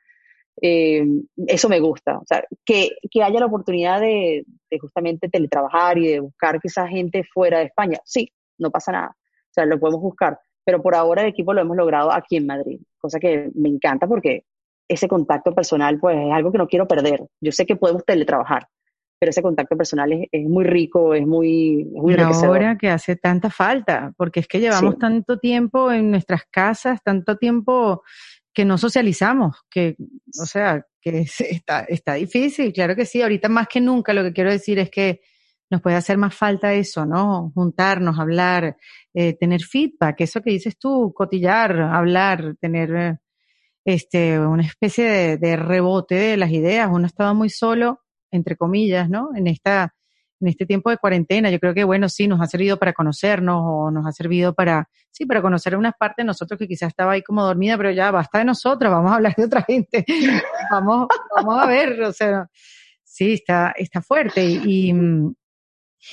[0.60, 1.04] Eh,
[1.46, 2.18] eso me gusta.
[2.18, 6.86] O sea, que, que haya la oportunidad de, de, justamente teletrabajar y de buscar quizá
[6.88, 7.98] gente fuera de España.
[8.04, 9.16] Sí, no pasa nada.
[9.16, 10.38] O sea, lo podemos buscar.
[10.64, 14.08] Pero por ahora el equipo lo hemos logrado aquí en Madrid, cosa que me encanta
[14.08, 14.44] porque
[14.88, 17.24] ese contacto personal, pues es algo que no quiero perder.
[17.40, 18.66] Yo sé que podemos teletrabajar,
[19.18, 23.16] pero ese contacto personal es, es muy rico, es muy, es muy ahora que hace
[23.16, 28.02] tanta falta, porque es que llevamos tanto tiempo en nuestras casas, tanto tiempo
[28.56, 29.96] que no socializamos, que,
[30.40, 34.32] o sea, que está, está difícil, claro que sí, ahorita más que nunca lo que
[34.32, 35.20] quiero decir es que
[35.68, 37.52] nos puede hacer más falta eso, ¿no?
[37.54, 38.78] Juntarnos, hablar,
[39.12, 43.18] eh, tener feedback, eso que dices tú, cotillar, hablar, tener
[43.84, 46.88] este, una especie de, rebote de las ideas.
[46.90, 48.00] Uno estaba muy solo,
[48.30, 49.30] entre comillas, ¿no?
[49.34, 49.94] En esta,
[50.40, 51.50] en este tiempo de cuarentena.
[51.50, 54.88] Yo creo que, bueno, sí, nos ha servido para conocernos o nos ha servido para,
[55.10, 58.10] sí, para conocer unas partes de nosotros que quizás estaba ahí como dormida, pero ya
[58.10, 60.04] basta de nosotros, vamos a hablar de otra gente.
[60.70, 62.48] vamos, vamos a ver, o sea,
[63.02, 64.92] sí, está, está fuerte y,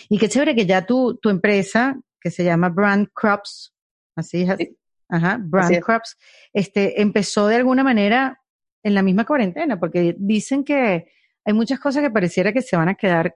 [0.09, 3.73] y, qué chévere que ya tu, tu empresa, que se llama Brand Crops,
[4.15, 4.69] así es,
[5.09, 6.17] Ajá, Brand Crops,
[6.53, 8.41] este, empezó de alguna manera
[8.81, 11.11] en la misma cuarentena, porque dicen que
[11.45, 13.35] hay muchas cosas que pareciera que se van a quedar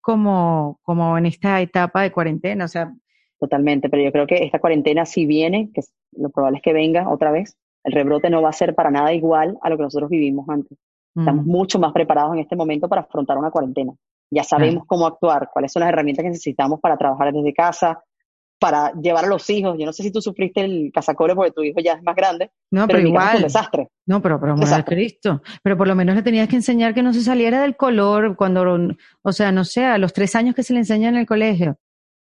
[0.00, 2.92] como, como en esta etapa de cuarentena, o sea.
[3.38, 5.82] Totalmente, pero yo creo que esta cuarentena si viene, que
[6.12, 9.12] lo probable es que venga otra vez, el rebrote no va a ser para nada
[9.12, 10.76] igual a lo que nosotros vivimos antes.
[11.16, 13.92] Estamos mucho más preparados en este momento para afrontar una cuarentena.
[14.30, 18.04] Ya sabemos cómo actuar, cuáles son las herramientas que necesitamos para trabajar desde casa,
[18.58, 19.76] para llevar a los hijos.
[19.78, 22.50] Yo no sé si tú sufriste el casacore porque tu hijo ya es más grande.
[22.70, 23.36] No, pero, igual.
[23.36, 23.88] un desastre.
[24.06, 25.42] No, pero, pero Cristo.
[25.62, 28.96] Pero por lo menos le tenías que enseñar que no se saliera del color cuando,
[29.22, 31.78] o sea, no sé, a los tres años que se le enseña en el colegio.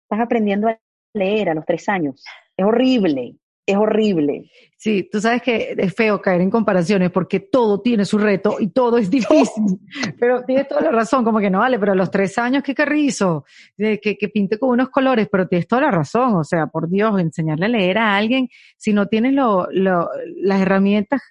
[0.10, 0.80] Estás aprendiendo a
[1.14, 2.24] leer a los tres años.
[2.58, 3.36] Es horrible
[3.66, 4.52] es horrible.
[4.78, 8.68] Sí, tú sabes que es feo caer en comparaciones porque todo tiene su reto y
[8.68, 9.80] todo es difícil.
[10.20, 12.76] pero tienes toda la razón, como que no vale, pero a los tres años, qué
[12.76, 13.46] carrizo,
[13.78, 16.36] que, que pinte con unos colores, pero tienes toda la razón.
[16.36, 20.10] O sea, por Dios, enseñarle a leer a alguien si no tienes lo, lo,
[20.42, 21.22] las herramientas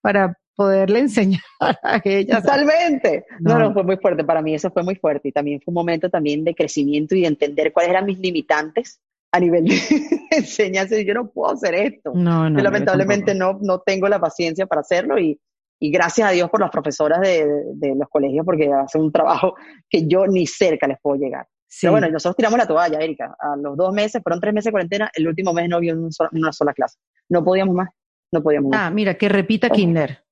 [0.00, 2.40] para poderle enseñar a ella.
[2.40, 3.24] Totalmente.
[3.38, 3.58] No.
[3.60, 4.24] no, fue muy fuerte.
[4.24, 7.20] Para mí eso fue muy fuerte y también fue un momento también de crecimiento y
[7.20, 9.00] de entender cuáles eran mis limitantes
[9.32, 9.76] a nivel de
[10.30, 12.12] enseñanza, yo no puedo hacer esto.
[12.14, 15.38] No, no, yo lamentablemente no, no tengo la paciencia para hacerlo y,
[15.80, 19.54] y gracias a Dios por las profesoras de, de, los colegios porque hacen un trabajo
[19.88, 21.46] que yo ni cerca les puedo llegar.
[21.80, 23.36] Pero bueno, nosotros tiramos la toalla, Erika.
[23.38, 25.94] A los dos meses, fueron tres meses de cuarentena, el último mes no vio
[26.32, 26.98] una sola clase.
[27.28, 27.90] No podíamos más,
[28.32, 28.80] no podíamos más.
[28.80, 30.24] Ah, mira, que repita Kinder.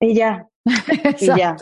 [0.00, 0.48] Y ya.
[1.20, 1.56] y ya.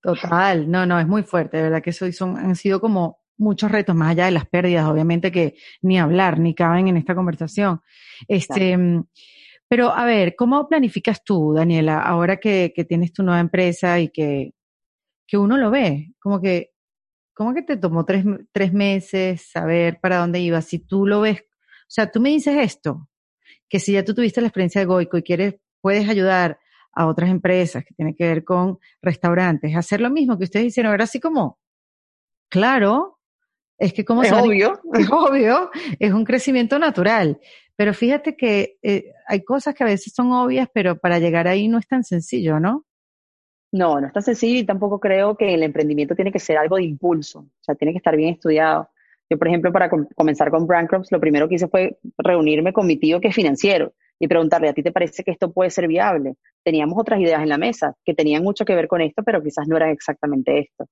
[0.00, 3.70] Total, no, no, es muy fuerte, de verdad que eso son, han sido como muchos
[3.70, 7.80] retos, más allá de las pérdidas, obviamente que ni hablar, ni caben en esta conversación.
[8.28, 8.78] Este,
[9.68, 14.08] Pero a ver, ¿cómo planificas tú, Daniela, ahora que, que tienes tu nueva empresa y
[14.08, 14.52] que,
[15.28, 16.12] que uno lo ve?
[16.18, 16.72] Como que,
[17.34, 20.64] ¿cómo que te tomó tres, tres meses saber para dónde ibas?
[20.64, 23.08] Si tú lo ves, o sea, tú me dices esto,
[23.68, 26.58] que si ya tú tuviste la experiencia de Goico y quieres, puedes ayudar
[26.92, 30.92] a otras empresas que tienen que ver con restaurantes, hacer lo mismo que ustedes hicieron,
[30.92, 31.60] era así como,
[32.48, 33.19] claro,
[33.80, 34.78] es que como es obvio.
[34.94, 37.40] Es obvio, es un crecimiento natural.
[37.76, 41.66] Pero fíjate que eh, hay cosas que a veces son obvias, pero para llegar ahí
[41.66, 42.84] no es tan sencillo, ¿no?
[43.72, 46.76] No, no es tan sencillo y tampoco creo que el emprendimiento tiene que ser algo
[46.76, 48.90] de impulso, o sea, tiene que estar bien estudiado.
[49.30, 52.96] Yo, por ejemplo, para comenzar con Brandcrops, lo primero que hice fue reunirme con mi
[52.98, 56.34] tío que es financiero y preguntarle, ¿a ti te parece que esto puede ser viable?
[56.62, 59.66] Teníamos otras ideas en la mesa que tenían mucho que ver con esto, pero quizás
[59.68, 60.86] no eran exactamente esto.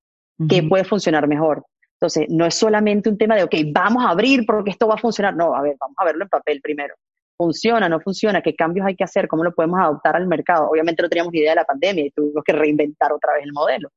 [0.48, 1.66] ¿Qué puede funcionar mejor?
[2.00, 4.98] Entonces, no es solamente un tema de, ok, vamos a abrir porque esto va a
[4.98, 5.34] funcionar.
[5.34, 6.94] No, a ver, vamos a verlo en papel primero.
[7.36, 7.88] ¿Funciona?
[7.88, 8.40] ¿No funciona?
[8.40, 9.26] ¿Qué cambios hay que hacer?
[9.26, 10.68] ¿Cómo lo podemos adoptar al mercado?
[10.70, 13.90] Obviamente no teníamos idea de la pandemia y tuvimos que reinventar otra vez el modelo.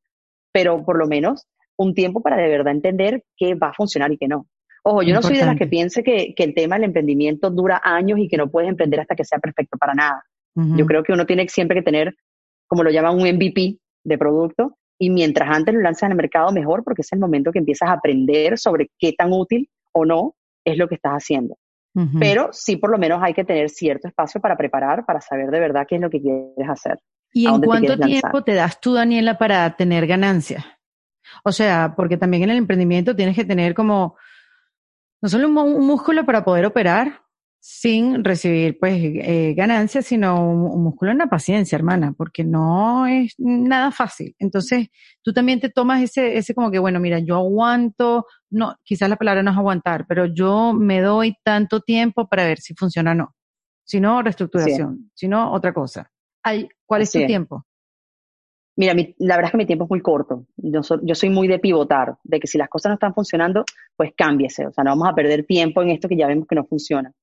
[0.52, 1.47] Pero por lo menos
[1.78, 4.47] un tiempo para de verdad entender qué va a funcionar y qué no.
[4.84, 7.80] Ojo, yo no soy de las que piense que, que, el tema del emprendimiento dura
[7.84, 10.24] años y que no puedes emprender hasta que sea perfecto para nada.
[10.56, 12.16] Yo creo que uno tiene siempre que tener,
[12.68, 16.84] como lo llaman, un MVP de producto Y mientras antes lo lanzas el mercado, mejor,
[16.84, 20.78] porque es el momento que empiezas a aprender sobre qué tan útil o no es
[20.78, 21.58] lo que estás haciendo.
[22.20, 25.60] Pero sí, por lo menos hay que tener cierto espacio para preparar, para saber de
[25.60, 26.99] verdad qué es lo que quieres hacer.
[27.34, 30.64] ¿Y en cuánto tiempo te das tú, Daniela, para tener ganancias?
[31.43, 34.16] O sea, porque también en el emprendimiento tienes que tener como,
[35.20, 37.24] no solo un músculo para poder operar,
[37.64, 43.36] sin recibir pues eh, ganancias, sino un, músculo en la paciencia, hermana, porque no es
[43.38, 44.36] nada fácil.
[44.39, 44.88] Entonces,
[45.22, 49.16] tú también te tomas ese, ese como que, bueno, mira, yo aguanto, no, quizás la
[49.16, 53.16] palabra no es aguantar, pero yo me doy tanto tiempo para ver si funciona o
[53.16, 53.36] no.
[53.84, 56.12] Si no, reestructuración, si no, otra cosa.
[56.41, 57.64] Ay, ¿Cuál es tu tiempo?
[58.76, 60.47] Mira, la verdad es que mi tiempo es muy corto.
[60.57, 64.14] Yo, yo, soy muy de pivotar, de que si las cosas no están funcionando, pues
[64.18, 64.66] cámbiese.
[64.66, 67.14] O sea, no vamos a perder tiempo en esto que ya vemos que no funciona.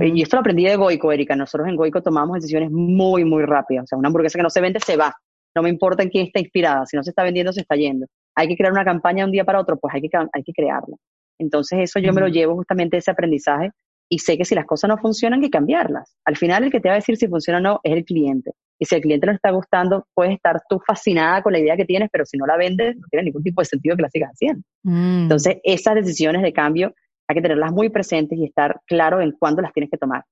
[0.00, 1.36] Y esto lo aprendí de Goico, Erika.
[1.36, 3.84] Nosotros en Goico tomamos decisiones muy, muy rápidas.
[3.84, 5.14] O sea, una hamburguesa que no se vende se va.
[5.54, 6.86] No me importa en quién está inspirada.
[6.86, 8.06] Si no se está vendiendo, se está yendo.
[8.34, 10.52] Hay que crear una campaña de un día para otro, pues hay que, hay que
[10.52, 10.96] crearla.
[11.38, 13.70] Entonces, eso yo me lo llevo justamente ese aprendizaje
[14.08, 16.16] y sé que si las cosas no funcionan, hay que cambiarlas.
[16.24, 18.52] Al final, el que te va a decir si funciona o no es el cliente.
[18.78, 21.84] Y si el cliente no está gustando, puedes estar tú fascinada con la idea que
[21.84, 24.30] tienes, pero si no la vendes, no tiene ningún tipo de sentido que la sigas
[24.32, 24.62] haciendo.
[24.82, 25.22] Mm.
[25.22, 26.94] Entonces, esas decisiones de cambio
[27.26, 30.24] hay que tenerlas muy presentes y estar claro en cuándo las tienes que tomar.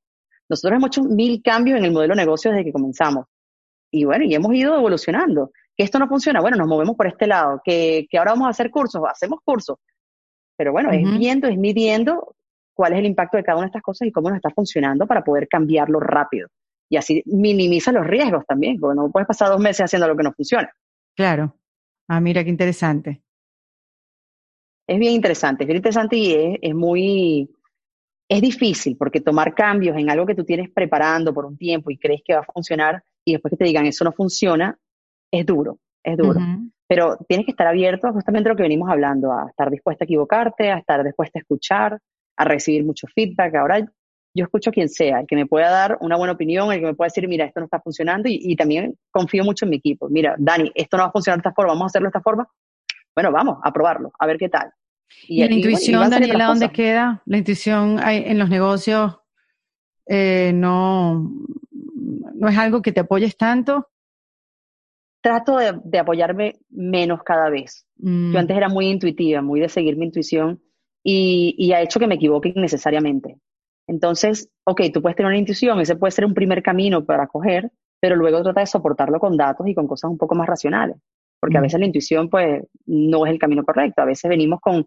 [0.49, 3.27] Nosotros hemos hecho mil cambios en el modelo de negocio desde que comenzamos.
[3.91, 5.51] Y bueno, y hemos ido evolucionando.
[5.75, 7.61] Que esto no funciona, bueno, nos movemos por este lado.
[7.65, 9.79] Que, que ahora vamos a hacer cursos, hacemos cursos.
[10.57, 12.35] Pero bueno, es viendo, es midiendo
[12.75, 15.07] cuál es el impacto de cada una de estas cosas y cómo nos está funcionando
[15.07, 16.49] para poder cambiarlo rápido.
[16.91, 20.25] Y así minimiza los riesgos también, porque no puedes pasar dos meses haciendo lo que
[20.25, 20.71] no funciona.
[21.17, 21.57] Claro.
[22.09, 23.23] Ah, mira qué interesante
[24.93, 27.49] es bien interesante, es bien interesante y es, muy,
[28.29, 31.97] es difícil porque tomar cambios en algo que tú tienes preparando por un tiempo y
[31.97, 34.79] crees que va a funcionar y después que te digan eso no funciona,
[35.31, 36.41] es duro, es duro.
[36.87, 40.07] Pero tienes que estar abierto a justamente lo que venimos hablando, a estar dispuesta a
[40.07, 41.99] equivocarte, a estar dispuesta a escuchar,
[42.37, 43.55] a recibir mucho feedback.
[43.55, 43.79] Ahora
[44.35, 46.87] yo escucho a quien sea, el que me pueda dar una buena opinión, el que
[46.87, 49.77] me pueda decir, mira, esto no está funcionando y, y también confío mucho en mi
[49.77, 50.11] equipo.
[50.11, 52.21] Mira, Dani, esto no va a funcionar de esta forma, vamos a hacerlo de esta
[52.21, 52.47] forma.
[53.15, 54.71] Bueno, vamos a probarlo, a ver qué tal.
[55.29, 57.23] Y, la intuición, Daniela, ¿dónde queda?
[57.27, 59.19] La intuición en los negocios
[60.07, 61.31] eh, no,
[62.35, 63.89] no es algo que te apoyes tanto.
[65.23, 67.87] Trato de, apoyarme menos cada vez.
[67.97, 68.37] Yo mm.
[68.37, 70.61] antes era muy intuitiva, muy de seguir mi intuición
[71.05, 73.39] y, y ha hecho que me equivoque innecesariamente.
[73.87, 77.71] Entonces, ok, tú puedes tener una intuición, ese puede ser un primer camino para coger,
[78.01, 80.97] pero luego trata de soportarlo con datos y con cosas un poco más racionales
[81.43, 84.87] porque a veces la intuición pues no es el camino correcto, a veces venimos con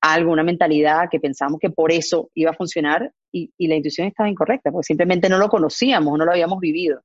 [0.00, 4.28] algo, una mentalidad que pensamos que por eso iba a funcionar y, la intuición estaba
[4.28, 7.02] incorrecta, porque simplemente no lo conocíamos, no lo habíamos vivido.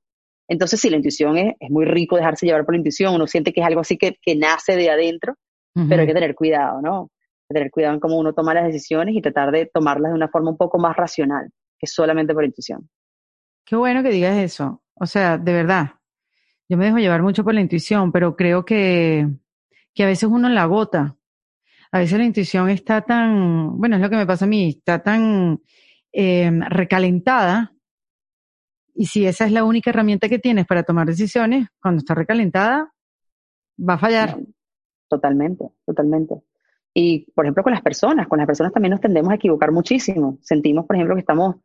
[0.48, 3.52] Entonces sí, la intuición es, es muy rico dejarse llevar por la intuición, uno siente
[3.52, 5.34] que es algo así que, que nace de adentro,
[5.88, 7.00] pero hay que tener cuidado, ¿no?
[7.02, 10.16] Hay que tener cuidado en cómo uno toma las decisiones y tratar de tomarlas de
[10.16, 12.88] una forma un poco más racional, que solamente por intuición.
[13.64, 14.82] Qué bueno que digas eso.
[14.94, 15.92] O sea, de verdad,
[16.68, 19.28] yo me dejo llevar mucho por la intuición, pero creo que,
[19.94, 21.16] que a veces uno la agota.
[21.92, 25.02] A veces la intuición está tan, bueno, es lo que me pasa a mí, está
[25.02, 25.60] tan
[26.10, 27.72] em, recalentada.
[28.94, 32.92] Y si esa es la única herramienta que tienes para tomar decisiones, cuando está recalentada,
[33.78, 34.38] va a fallar.
[35.08, 36.42] Totalmente, totalmente.
[36.94, 40.38] Y, por ejemplo, con las personas, con las personas también nos tendemos a equivocar muchísimo.
[40.40, 41.56] Sentimos, por ejemplo, que estamos,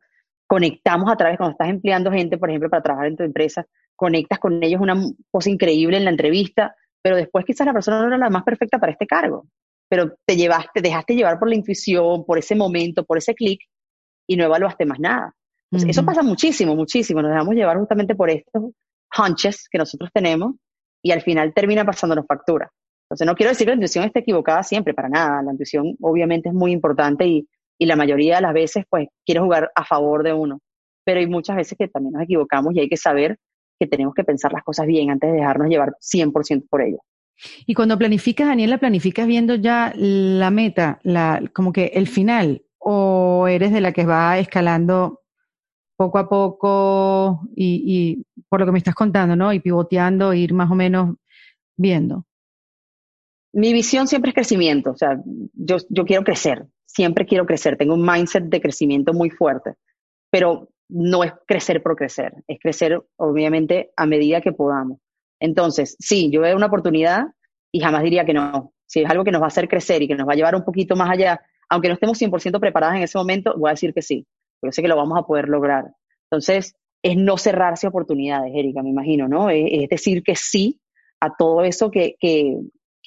[0.46, 3.66] conectamos a través, cuando estás empleando gente, por ejemplo, para trabajar en tu empresa,
[3.96, 4.94] conectas con ellos una
[5.30, 8.78] cosa increíble en la entrevista, pero después quizás la persona no era la más perfecta
[8.78, 9.46] para este cargo,
[9.88, 13.60] pero te llevaste, dejaste llevar por la intuición, por ese momento, por ese clic
[14.26, 15.34] y no evaluaste más nada.
[15.70, 17.20] Eso pasa muchísimo, muchísimo.
[17.20, 18.70] Nos dejamos llevar justamente por estos
[19.18, 20.54] hunches que nosotros tenemos
[21.02, 22.70] y al final termina pasándonos factura.
[23.04, 25.42] Entonces, no quiero decir que la intuición esté equivocada siempre, para nada.
[25.42, 29.40] La intuición obviamente es muy importante y, y la mayoría de las veces, pues, quiere
[29.40, 30.60] jugar a favor de uno.
[31.04, 33.38] Pero hay muchas veces que también nos equivocamos y hay que saber
[33.78, 36.98] que tenemos que pensar las cosas bien antes de dejarnos llevar 100% por ello.
[37.66, 41.00] Y cuando planificas, Daniela, planificas viendo ya la meta,
[41.52, 45.22] como que el final, o eres de la que va escalando
[45.96, 49.52] poco a poco y, por lo que me estás contando, ¿no?
[49.52, 51.16] Y pivoteando, ir más o menos
[51.76, 52.24] viendo.
[53.52, 55.20] Mi visión siempre es crecimiento, o sea,
[55.54, 59.74] yo, yo quiero crecer, siempre quiero crecer, tengo un mindset de crecimiento muy fuerte,
[60.30, 64.98] pero no es crecer por crecer, es crecer obviamente a medida que podamos.
[65.40, 67.26] Entonces, sí, yo veo una oportunidad
[67.72, 68.72] y jamás diría que no.
[68.86, 70.54] Si es algo que nos va a hacer crecer y que nos va a llevar
[70.54, 73.92] un poquito más allá, aunque no estemos 100% preparadas en ese momento, voy a decir
[73.92, 74.26] que sí,
[74.60, 75.92] porque sé que lo vamos a poder lograr.
[76.30, 79.50] Entonces, es no cerrarse oportunidades, Erika, me imagino, ¿no?
[79.50, 80.80] Es, decir que sí
[81.20, 82.58] a todo eso que, que,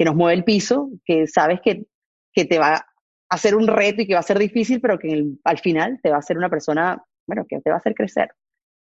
[0.04, 1.86] nos mueve el piso, que sabes que,
[2.34, 2.86] que te va a
[3.30, 6.16] hacer un reto y que va a ser difícil, pero que al final te va
[6.16, 8.30] a hacer una persona, bueno, que te va a hacer crecer.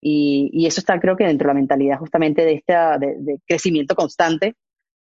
[0.02, 3.96] Y, y eso está creo que dentro de la mentalidad justamente de, esta, de, crecimiento
[3.96, 4.56] constante,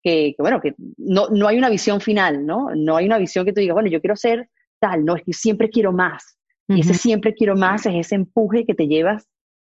[0.03, 2.69] que, bueno, que no, no hay una visión final, ¿no?
[2.75, 4.49] No hay una visión que tú digas, bueno, yo quiero ser
[4.81, 6.39] tal, no, es que siempre quiero más.
[6.71, 9.27] Y ese siempre quiero más es ese empuje que te llevas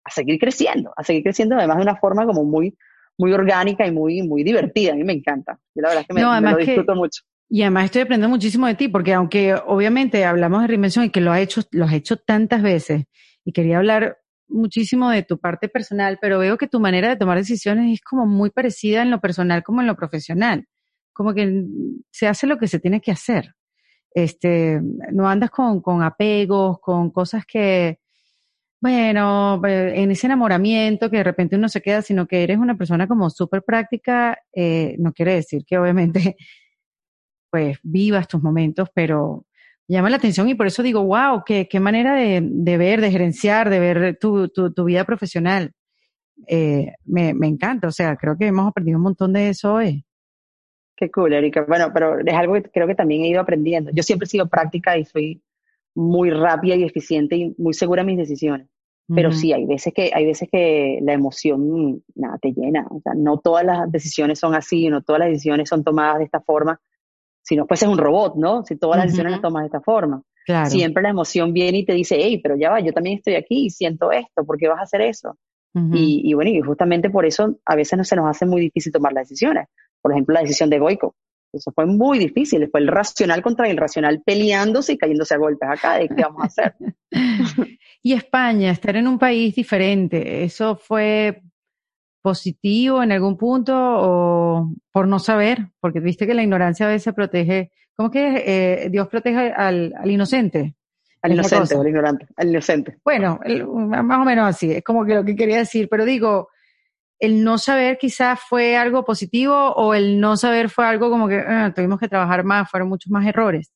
[0.05, 2.77] a seguir creciendo, a seguir creciendo además de una forma como muy,
[3.17, 4.93] muy orgánica y muy, muy divertida.
[4.93, 5.59] A mí me encanta.
[5.75, 7.23] Yo la verdad es que me, lo disfruto mucho.
[7.49, 11.21] Y además estoy aprendiendo muchísimo de ti, porque aunque obviamente hablamos de reinvención y que
[11.21, 13.05] lo has hecho, lo has hecho tantas veces,
[13.45, 14.22] y quería hablar
[14.53, 18.27] muchísimo de tu parte personal, pero veo que tu manera de tomar decisiones es como
[18.27, 20.67] muy parecida en lo personal como en lo profesional.
[21.13, 21.65] Como que
[22.11, 23.55] se hace lo que se tiene que hacer.
[24.15, 24.81] Este,
[25.13, 27.99] no andas con, con apegos, con cosas que,
[28.81, 32.77] bueno, eh, en ese enamoramiento que de repente uno se queda, sino que eres una
[32.77, 36.37] persona como súper práctica, eh, no quiere decir que obviamente
[37.53, 39.45] pues vivas tus momentos, pero
[39.93, 43.11] llama la atención y por eso digo, wow, qué, qué manera de, de, ver, de
[43.11, 45.73] gerenciar, de ver tu, tu, tu vida profesional.
[46.47, 50.05] Eh, me, me encanta, o sea, creo que hemos aprendido un montón de eso hoy.
[50.97, 51.65] Qué cool, Erika.
[51.67, 53.91] Bueno, pero es algo que creo que también he ido aprendiendo.
[53.93, 55.43] Yo siempre he sido práctica y soy
[55.95, 58.69] muy rápida y eficiente y muy segura en mis decisiones.
[59.15, 62.87] Pero sí, hay veces que hay veces que la emoción nada te llena.
[62.89, 66.25] O sea, no todas las decisiones son así, no todas las decisiones son tomadas de
[66.25, 66.81] esta forma.
[67.43, 68.65] Si no fueses un robot, ¿no?
[68.65, 70.23] Si todas las decisiones las tomas de esta forma.
[70.67, 73.67] Siempre la emoción viene y te dice, hey, pero ya va, yo también estoy aquí
[73.67, 75.37] y siento esto, ¿por qué vas a hacer eso?
[75.75, 78.93] y, y, bueno, y justamente por eso a veces no se nos hace muy difícil
[78.93, 79.69] tomar las decisiones.
[80.03, 81.15] Por ejemplo, la decisión de Goico.
[81.53, 85.69] Eso fue muy difícil, fue el racional contra el irracional peleándose y cayéndose a golpes
[85.69, 86.75] acá, ¿de qué vamos a hacer?
[88.03, 91.43] y España, estar en un país diferente, ¿eso fue
[92.23, 95.69] positivo en algún punto o por no saber?
[95.81, 100.75] Porque viste que la ignorancia a veces protege, ¿cómo que eh, Dios protege al, inocente?
[101.21, 102.99] Al inocente, al ignorante, al inocente.
[103.05, 103.39] Bueno,
[103.85, 106.49] más o menos así, es como que lo que quería decir, pero digo,
[107.19, 111.39] el no saber quizás fue algo positivo o el no saber fue algo como que
[111.39, 113.73] ah, tuvimos que trabajar más, fueron muchos más errores?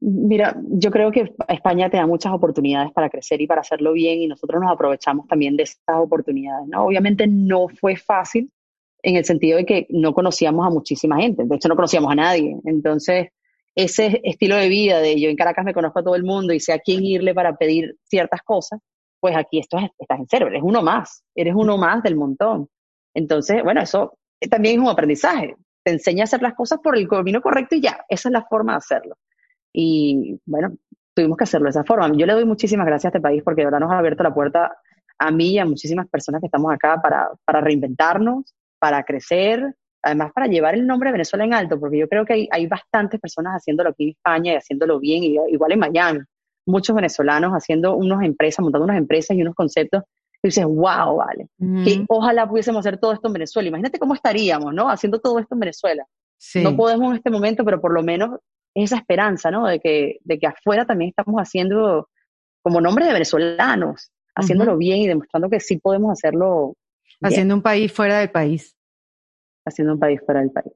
[0.00, 4.20] Mira, yo creo que España te da muchas oportunidades para crecer y para hacerlo bien
[4.20, 6.66] y nosotros nos aprovechamos también de estas oportunidades.
[6.68, 6.86] ¿no?
[6.86, 8.50] Obviamente no fue fácil
[9.02, 12.14] en el sentido de que no conocíamos a muchísima gente, de hecho no conocíamos a
[12.14, 12.56] nadie.
[12.64, 13.28] Entonces,
[13.74, 16.60] ese estilo de vida de yo en Caracas me conozco a todo el mundo y
[16.60, 18.80] sé a quién irle para pedir ciertas cosas,
[19.20, 22.68] pues aquí esto estás en cero, eres uno más, eres uno más del montón.
[23.14, 24.18] Entonces, bueno, eso
[24.50, 25.56] también es un aprendizaje.
[25.82, 28.44] Te enseña a hacer las cosas por el camino correcto y ya, esa es la
[28.44, 29.16] forma de hacerlo.
[29.72, 30.76] Y bueno,
[31.14, 32.10] tuvimos que hacerlo de esa forma.
[32.16, 34.34] Yo le doy muchísimas gracias a este país porque de verdad nos ha abierto la
[34.34, 34.76] puerta
[35.18, 40.32] a mí y a muchísimas personas que estamos acá para, para reinventarnos, para crecer, además
[40.32, 43.20] para llevar el nombre de Venezuela en alto, porque yo creo que hay, hay bastantes
[43.20, 46.20] personas haciéndolo aquí en España y haciéndolo bien, y, igual en Miami
[46.66, 50.02] muchos venezolanos haciendo unas empresas, montando unas empresas y unos conceptos
[50.42, 51.48] y dices, wow, vale,
[51.84, 53.68] que ojalá pudiésemos hacer todo esto en Venezuela.
[53.68, 54.88] Imagínate cómo estaríamos, ¿no?
[54.88, 56.06] Haciendo todo esto en Venezuela.
[56.54, 58.40] No podemos en este momento, pero por lo menos
[58.74, 59.66] esa esperanza, ¿no?
[59.66, 62.08] De que, de que afuera también estamos haciendo
[62.62, 66.76] como nombre de venezolanos, haciéndolo bien y demostrando que sí podemos hacerlo.
[67.22, 68.76] Haciendo un país fuera del país.
[69.66, 70.72] Haciendo un país fuera del país.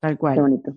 [0.00, 0.34] Tal cual.
[0.34, 0.76] Qué bonito.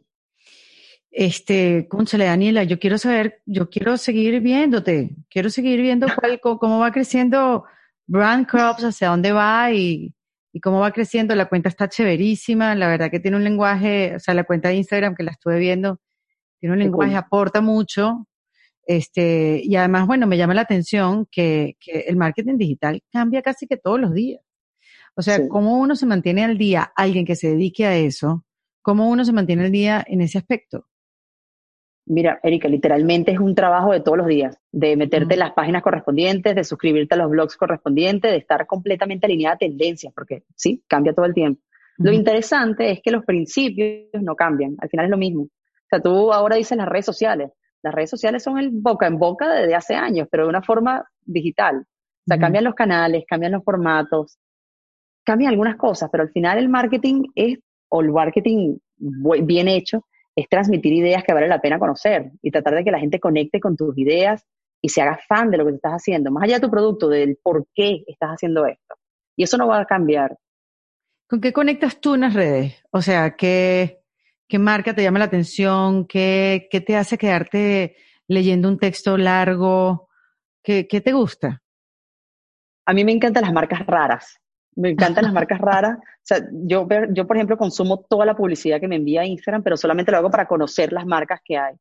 [1.12, 6.80] Este, conchale, Daniela, yo quiero saber, yo quiero seguir viéndote, quiero seguir viendo cuál, cómo
[6.80, 7.66] va creciendo
[8.08, 10.16] Brand Crops, hacia dónde va y,
[10.54, 11.36] y cómo va creciendo.
[11.36, 14.76] La cuenta está chéverísima, la verdad que tiene un lenguaje, o sea, la cuenta de
[14.76, 16.00] Instagram que la estuve viendo,
[16.62, 18.28] tiene un lenguaje, aporta mucho.
[18.86, 23.68] Este, y además, bueno, me llama la atención que, que el marketing digital cambia casi
[23.68, 24.42] que todos los días.
[25.16, 28.46] O sea, cómo uno se mantiene al día, alguien que se dedique a eso,
[28.82, 30.88] cómo uno se mantiene al día en ese aspecto.
[32.06, 35.84] Mira, Erika, literalmente es un trabajo de todos los días, de meterte en las páginas
[35.84, 40.84] correspondientes, de suscribirte a los blogs correspondientes, de estar completamente alineada a tendencias, porque sí,
[40.88, 41.62] cambia todo el tiempo.
[41.98, 45.48] Lo interesante es que los principios no cambian, al final es lo mismo.
[45.92, 47.52] O sea, tú ahora dices las redes sociales.
[47.84, 51.04] Las redes sociales son el boca en boca desde hace años, pero de una forma
[51.22, 51.80] digital.
[51.80, 54.38] O sea, cambian los canales, cambian los formatos,
[55.26, 60.48] cambian algunas cosas, pero al final el marketing es, o el marketing bien hecho, es
[60.48, 63.76] transmitir ideas que vale la pena conocer y tratar de que la gente conecte con
[63.76, 64.46] tus ideas
[64.82, 67.38] y se haga fan de lo que estás haciendo, más allá de tu producto, del
[67.42, 68.96] por qué estás haciendo esto.
[69.36, 70.38] Y eso no va a cambiar.
[71.28, 72.84] ¿Con qué conectas tú en las redes?
[72.92, 74.01] O sea, ¿qué,
[74.52, 76.06] qué marca te llama la atención?
[76.06, 77.96] ¿Qué, qué te hace quedarte
[78.28, 80.10] leyendo un texto largo?
[80.62, 81.62] ¿Qué, ¿Qué te gusta?
[82.86, 84.38] A mí me encantan las marcas raras.
[84.76, 86.00] Me encantan las marcas raras.
[86.00, 89.78] O sea, yo, yo, por ejemplo, consumo toda la publicidad que me envía Instagram, pero
[89.78, 91.76] solamente lo hago para conocer las marcas que hay.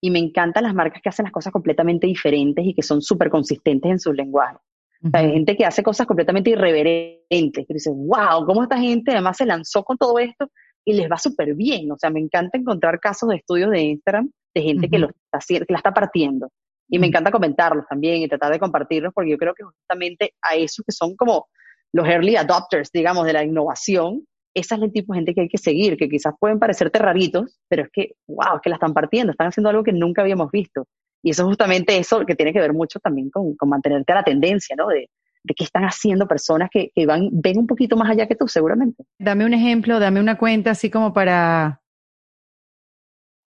[0.00, 3.28] Y me encantan las marcas que hacen las cosas completamente diferentes y que son súper
[3.28, 4.56] consistentes en su lenguaje.
[5.04, 9.12] O sea, hay gente que hace cosas completamente irreverentes, que dice, wow, ¿cómo esta gente
[9.12, 10.48] además se lanzó con todo esto
[10.84, 11.90] y les va súper bien?
[11.90, 15.38] O sea, me encanta encontrar casos de estudios de Instagram de gente que, lo está,
[15.46, 16.50] que la está partiendo.
[16.88, 20.54] Y me encanta comentarlos también y tratar de compartirlos porque yo creo que justamente a
[20.54, 21.48] esos que son como
[21.92, 25.48] los early adopters, digamos, de la innovación, esa es el tipo de gente que hay
[25.48, 28.92] que seguir, que quizás pueden parecerte raritos, pero es que, wow, es que la están
[28.92, 30.86] partiendo, están haciendo algo que nunca habíamos visto.
[31.22, 34.24] Y eso es justamente eso que tiene que ver mucho también con, mantenerte a la
[34.24, 34.88] tendencia, ¿no?
[34.88, 35.08] De,
[35.44, 39.04] de qué están haciendo personas que, van, ven un poquito más allá que tú, seguramente.
[39.18, 41.80] Dame un ejemplo, dame una cuenta así como para...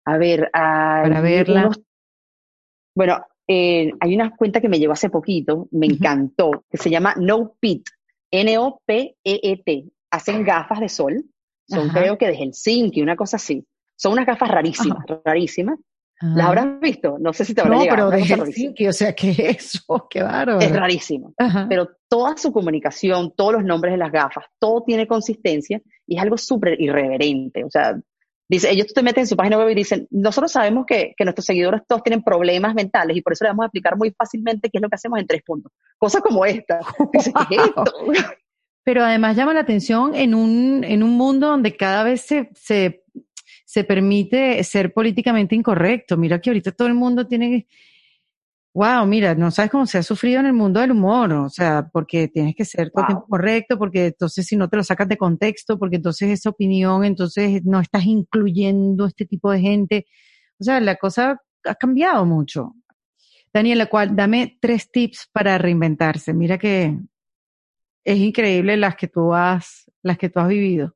[0.07, 1.71] A ver, para verla.
[2.93, 7.15] bueno, eh, hay una cuenta que me llegó hace poquito, me encantó, que se llama
[7.17, 7.87] No Pit,
[8.29, 9.85] N-O-P-E-E-T.
[10.11, 11.25] Hacen gafas de sol,
[11.67, 13.65] son creo que el y una cosa así.
[13.95, 15.79] Son unas gafas rarísimas, rarísimas.
[16.21, 17.17] ¿Las habrás visto?
[17.19, 18.09] No sé si te habrá no, llegado.
[18.09, 19.39] pero desde Helsinki, o sea, ¿qué es
[19.75, 20.07] eso?
[20.09, 20.59] Qué bárbaro.
[20.59, 21.33] Es rarísimo.
[21.69, 26.21] Pero toda su comunicación, todos los nombres de las gafas, todo tiene consistencia y es
[26.21, 27.63] algo súper irreverente.
[27.63, 27.97] O sea,
[28.47, 31.45] Dice, ellos te meten en su página web y dicen, nosotros sabemos que, que, nuestros
[31.45, 34.77] seguidores todos tienen problemas mentales y por eso le vamos a explicar muy fácilmente qué
[34.77, 35.71] es lo que hacemos en tres puntos.
[35.97, 36.79] Cosas como esta.
[37.13, 37.83] Dice, ¿qué es esto?
[38.83, 43.03] Pero además llama la atención en un, en un mundo donde cada vez se, se,
[43.75, 46.15] se permite ser políticamente incorrecto.
[46.15, 47.67] Mira que ahorita todo el mundo tiene
[48.73, 51.89] wow, mira, no sabes cómo se ha sufrido en el mundo del humor, o sea,
[51.91, 55.09] porque tienes que ser todo el tiempo correcto, porque entonces si no te lo sacas
[55.09, 60.05] de contexto, porque entonces esa opinión, entonces no estás incluyendo este tipo de gente.
[60.57, 62.75] O sea, la cosa ha cambiado mucho.
[63.53, 66.33] Daniela, cual, dame tres tips para reinventarse.
[66.33, 66.97] Mira que
[68.05, 70.95] es increíble las que tú has, las que tú has vivido.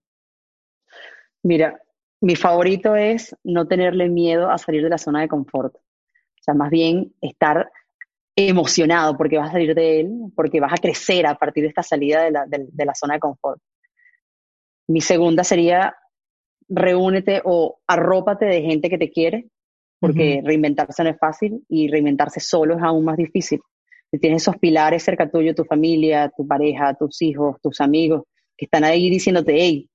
[1.43, 1.77] Mira,
[2.21, 5.75] mi favorito es no tenerle miedo a salir de la zona de confort.
[5.75, 7.71] O sea, más bien estar
[8.35, 11.83] emocionado porque vas a salir de él, porque vas a crecer a partir de esta
[11.83, 13.61] salida de la, de, la zona de confort.
[14.87, 15.95] Mi segunda sería
[16.67, 19.49] reúnete o arrópate de gente que te quiere,
[19.99, 23.59] porque reinventarse no es fácil y reinventarse solo es aún más difícil.
[24.11, 28.23] Si tienes esos pilares cerca tuyo, tu familia, tu pareja, tus hijos, tus amigos,
[28.55, 29.89] que están ahí diciéndote, hey,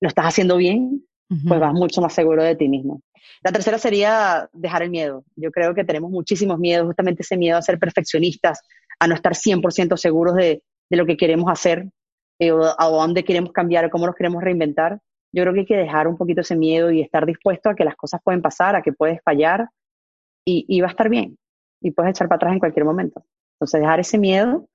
[0.00, 1.04] lo estás haciendo bien,
[1.46, 3.00] pues vas mucho más seguro de ti mismo.
[3.42, 5.24] La tercera sería dejar el miedo.
[5.36, 8.62] Yo creo que tenemos muchísimos miedos, justamente ese miedo a ser perfeccionistas,
[8.98, 11.86] a no estar 100% seguros de, de, lo que queremos hacer,
[12.38, 15.00] eh, o a dónde queremos cambiar, o cómo nos queremos reinventar.
[15.32, 17.84] Yo creo que hay que dejar un poquito ese miedo y estar dispuesto a que
[17.84, 19.68] las cosas pueden pasar, a que puedes fallar
[20.44, 21.36] y, y va a estar bien.
[21.80, 23.24] Y puedes echar para atrás en cualquier momento.
[23.56, 24.68] Entonces, dejar ese miedo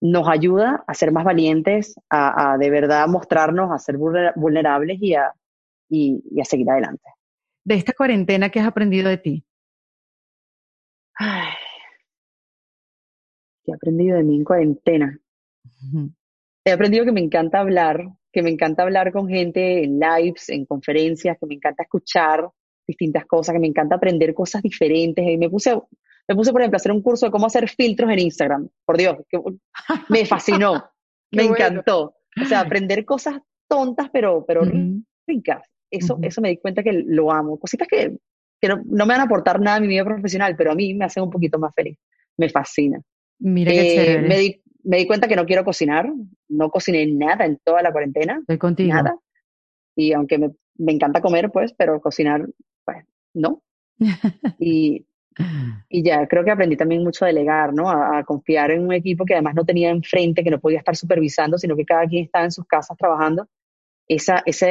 [0.00, 5.14] nos ayuda a ser más valientes, a, a de verdad mostrarnos, a ser vulnerables y
[5.14, 5.32] a,
[5.88, 7.04] y, a seguir adelante.
[7.64, 9.44] De esta cuarentena, ¿qué has aprendido de ti?
[13.64, 15.18] ¿Qué he aprendido de mí en cuarentena?
[16.64, 20.66] He aprendido que me encanta hablar, que me encanta hablar con gente en lives, en
[20.66, 22.48] conferencias, que me encanta escuchar
[22.86, 25.24] distintas cosas, que me encanta aprender cosas diferentes.
[25.26, 25.74] Y me puse,
[26.28, 28.68] me puse, por ejemplo, a hacer un curso de cómo hacer filtros en Instagram.
[28.84, 29.38] Por Dios, que
[30.08, 30.90] me fascinó,
[31.32, 32.16] me encantó.
[32.40, 34.62] O sea, aprender cosas tontas, pero, pero
[35.26, 35.62] ricas.
[35.98, 37.58] Eso, eso me di cuenta que lo amo.
[37.58, 38.16] Cositas que,
[38.60, 41.04] que no, me van a aportar nada a mi vida profesional, pero a mí me
[41.04, 41.98] hacen un poquito más feliz.
[42.36, 43.00] Me fascina.
[43.38, 46.12] Mira qué eh, me, di, me di cuenta que no quiero cocinar.
[46.48, 48.38] No cociné nada en toda la cuarentena.
[48.40, 48.92] Estoy contigo.
[48.92, 49.16] Nada.
[49.96, 52.46] Y aunque me, me encanta comer, pues, pero cocinar,
[52.84, 53.62] pues, no.
[54.58, 55.06] y,
[55.88, 57.88] y ya, creo que aprendí también mucho a delegar, ¿no?
[57.88, 60.96] A, a, confiar en un equipo que además no tenía enfrente, que no podía estar
[60.96, 63.46] supervisando, sino que cada quien estaba en sus casas trabajando
[64.08, 64.66] esa, esa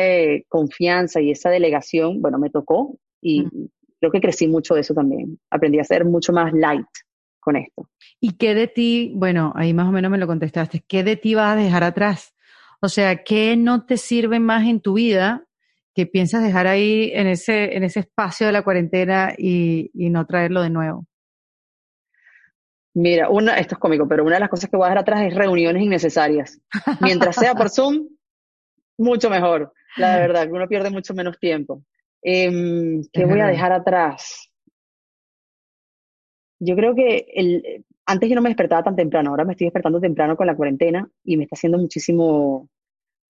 [0.47, 3.69] confianza y esa delegación, bueno, me tocó y mm.
[3.99, 5.39] creo que crecí mucho de eso también.
[5.49, 6.85] Aprendí a ser mucho más light
[7.39, 7.89] con esto.
[8.19, 11.35] ¿Y qué de ti, bueno, ahí más o menos me lo contestaste, qué de ti
[11.35, 12.33] vas a dejar atrás?
[12.81, 15.45] O sea, ¿qué no te sirve más en tu vida
[15.95, 20.25] que piensas dejar ahí en ese, en ese espacio de la cuarentena y, y no
[20.25, 21.05] traerlo de nuevo?
[22.95, 25.21] Mira, una, esto es cómico, pero una de las cosas que voy a dejar atrás
[25.23, 26.59] es reuniones innecesarias.
[27.01, 28.07] Mientras sea por Zoom,
[29.03, 31.83] mucho mejor, la verdad, que uno pierde mucho menos tiempo.
[32.21, 34.49] Eh, ¿Qué voy a dejar atrás?
[36.59, 39.99] Yo creo que el, antes yo no me despertaba tan temprano, ahora me estoy despertando
[39.99, 42.69] temprano con la cuarentena y me está haciendo muchísimo,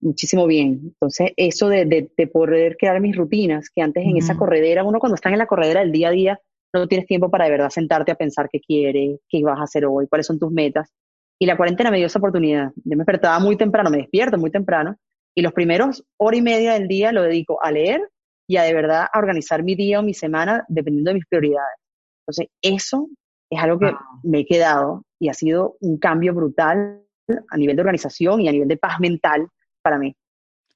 [0.01, 0.81] muchísimo bien.
[0.83, 5.15] Entonces, eso de, de, poder crear mis rutinas, que antes en esa corredera, uno cuando
[5.15, 6.41] está en la corredera del día a día,
[6.73, 9.85] no tienes tiempo para de verdad sentarte a pensar qué quieres, qué vas a hacer
[9.85, 10.91] hoy, cuáles son tus metas.
[11.39, 12.71] Y la cuarentena me dio esa oportunidad.
[12.75, 14.95] Yo me despertaba muy temprano, me despierto muy temprano,
[15.35, 18.01] y los primeros hora y media del día lo dedico a leer
[18.47, 21.77] y a de verdad a organizar mi día o mi semana dependiendo de mis prioridades.
[22.21, 23.07] Entonces, eso
[23.49, 23.93] es algo que
[24.23, 27.01] me he quedado y ha sido un cambio brutal
[27.49, 29.47] a nivel de organización y a nivel de paz mental
[29.81, 30.15] para mí.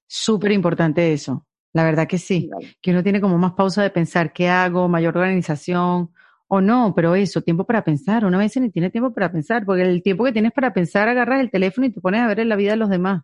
[0.08, 2.50] Súper importante eso, la verdad que sí,
[2.82, 6.12] que uno tiene como más pausa de pensar qué hago, mayor organización
[6.48, 9.82] o no, pero eso, tiempo para pensar, una vez ni tiene tiempo para pensar, porque
[9.82, 12.50] el tiempo que tienes para pensar agarras el teléfono y te pones a ver en
[12.50, 13.24] la vida de los demás.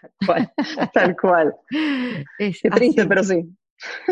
[0.00, 0.52] Tal cual,
[0.94, 1.56] tal cual.
[2.38, 3.48] Es triste, pero sí.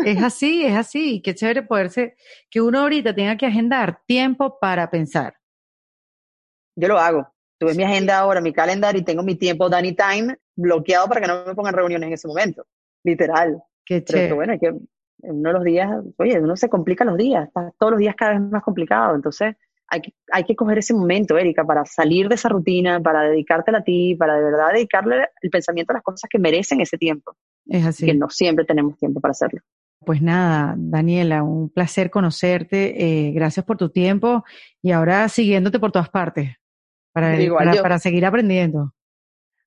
[0.05, 1.21] Es así, es así.
[1.21, 2.15] Qué chévere poderse,
[2.49, 5.35] que uno ahorita tenga que agendar tiempo para pensar.
[6.75, 7.27] Yo lo hago.
[7.59, 11.27] Tuve mi agenda ahora, mi calendario y tengo mi tiempo Danny Time bloqueado para que
[11.27, 12.65] no me pongan reuniones en ese momento.
[13.03, 13.61] Literal.
[13.83, 14.25] Qué chévere.
[14.25, 14.73] Pero bueno, es que
[15.23, 17.49] uno de los días, oye, uno se complica los días,
[17.79, 19.15] todos los días cada vez más complicado.
[19.15, 19.55] Entonces,
[19.89, 23.79] hay que, hay que coger ese momento, Erika, para salir de esa rutina, para dedicártela
[23.79, 27.35] a ti, para de verdad dedicarle el pensamiento a las cosas que merecen ese tiempo.
[27.65, 28.05] Es así.
[28.05, 29.61] Que no siempre tenemos tiempo para hacerlo.
[30.05, 33.27] Pues nada, Daniela, un placer conocerte.
[33.27, 34.43] Eh, gracias por tu tiempo
[34.81, 36.55] y ahora siguiéndote por todas partes
[37.11, 37.35] para,
[37.81, 38.93] para, seguir aprendiendo.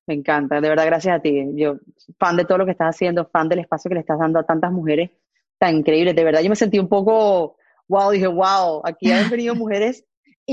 [0.07, 1.45] Me encanta, de verdad, gracias a ti.
[1.55, 1.77] Yo,
[2.17, 4.45] fan de todo lo que estás haciendo, fan del espacio que le estás dando a
[4.45, 5.11] tantas mujeres
[5.59, 6.15] tan increíbles.
[6.15, 7.57] De verdad, yo me sentí un poco,
[7.87, 10.05] wow, dije, wow, aquí han venido mujeres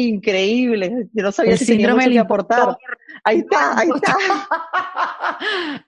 [0.07, 1.09] increíbles.
[1.13, 2.77] Yo no sabía si tenía mucho que aportar.
[3.25, 4.17] Ahí está, ahí está.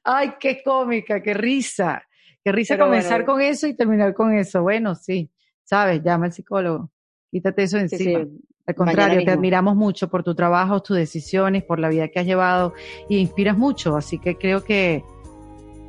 [0.04, 2.02] Ay, qué cómica, qué risa.
[2.42, 4.62] Qué risa comenzar con eso y terminar con eso.
[4.62, 5.30] Bueno, sí,
[5.62, 6.90] sabes, llama al psicólogo.
[7.30, 8.26] Quítate eso encima.
[8.66, 12.26] Al contrario, te admiramos mucho por tu trabajo, tus decisiones, por la vida que has
[12.26, 12.72] llevado
[13.08, 13.96] y inspiras mucho.
[13.96, 15.02] Así que creo que,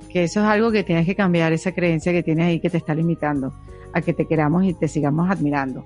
[0.10, 2.78] que eso es algo que tienes que cambiar, esa creencia que tienes ahí que te
[2.78, 3.54] está limitando
[3.94, 5.86] a que te queramos y te sigamos admirando.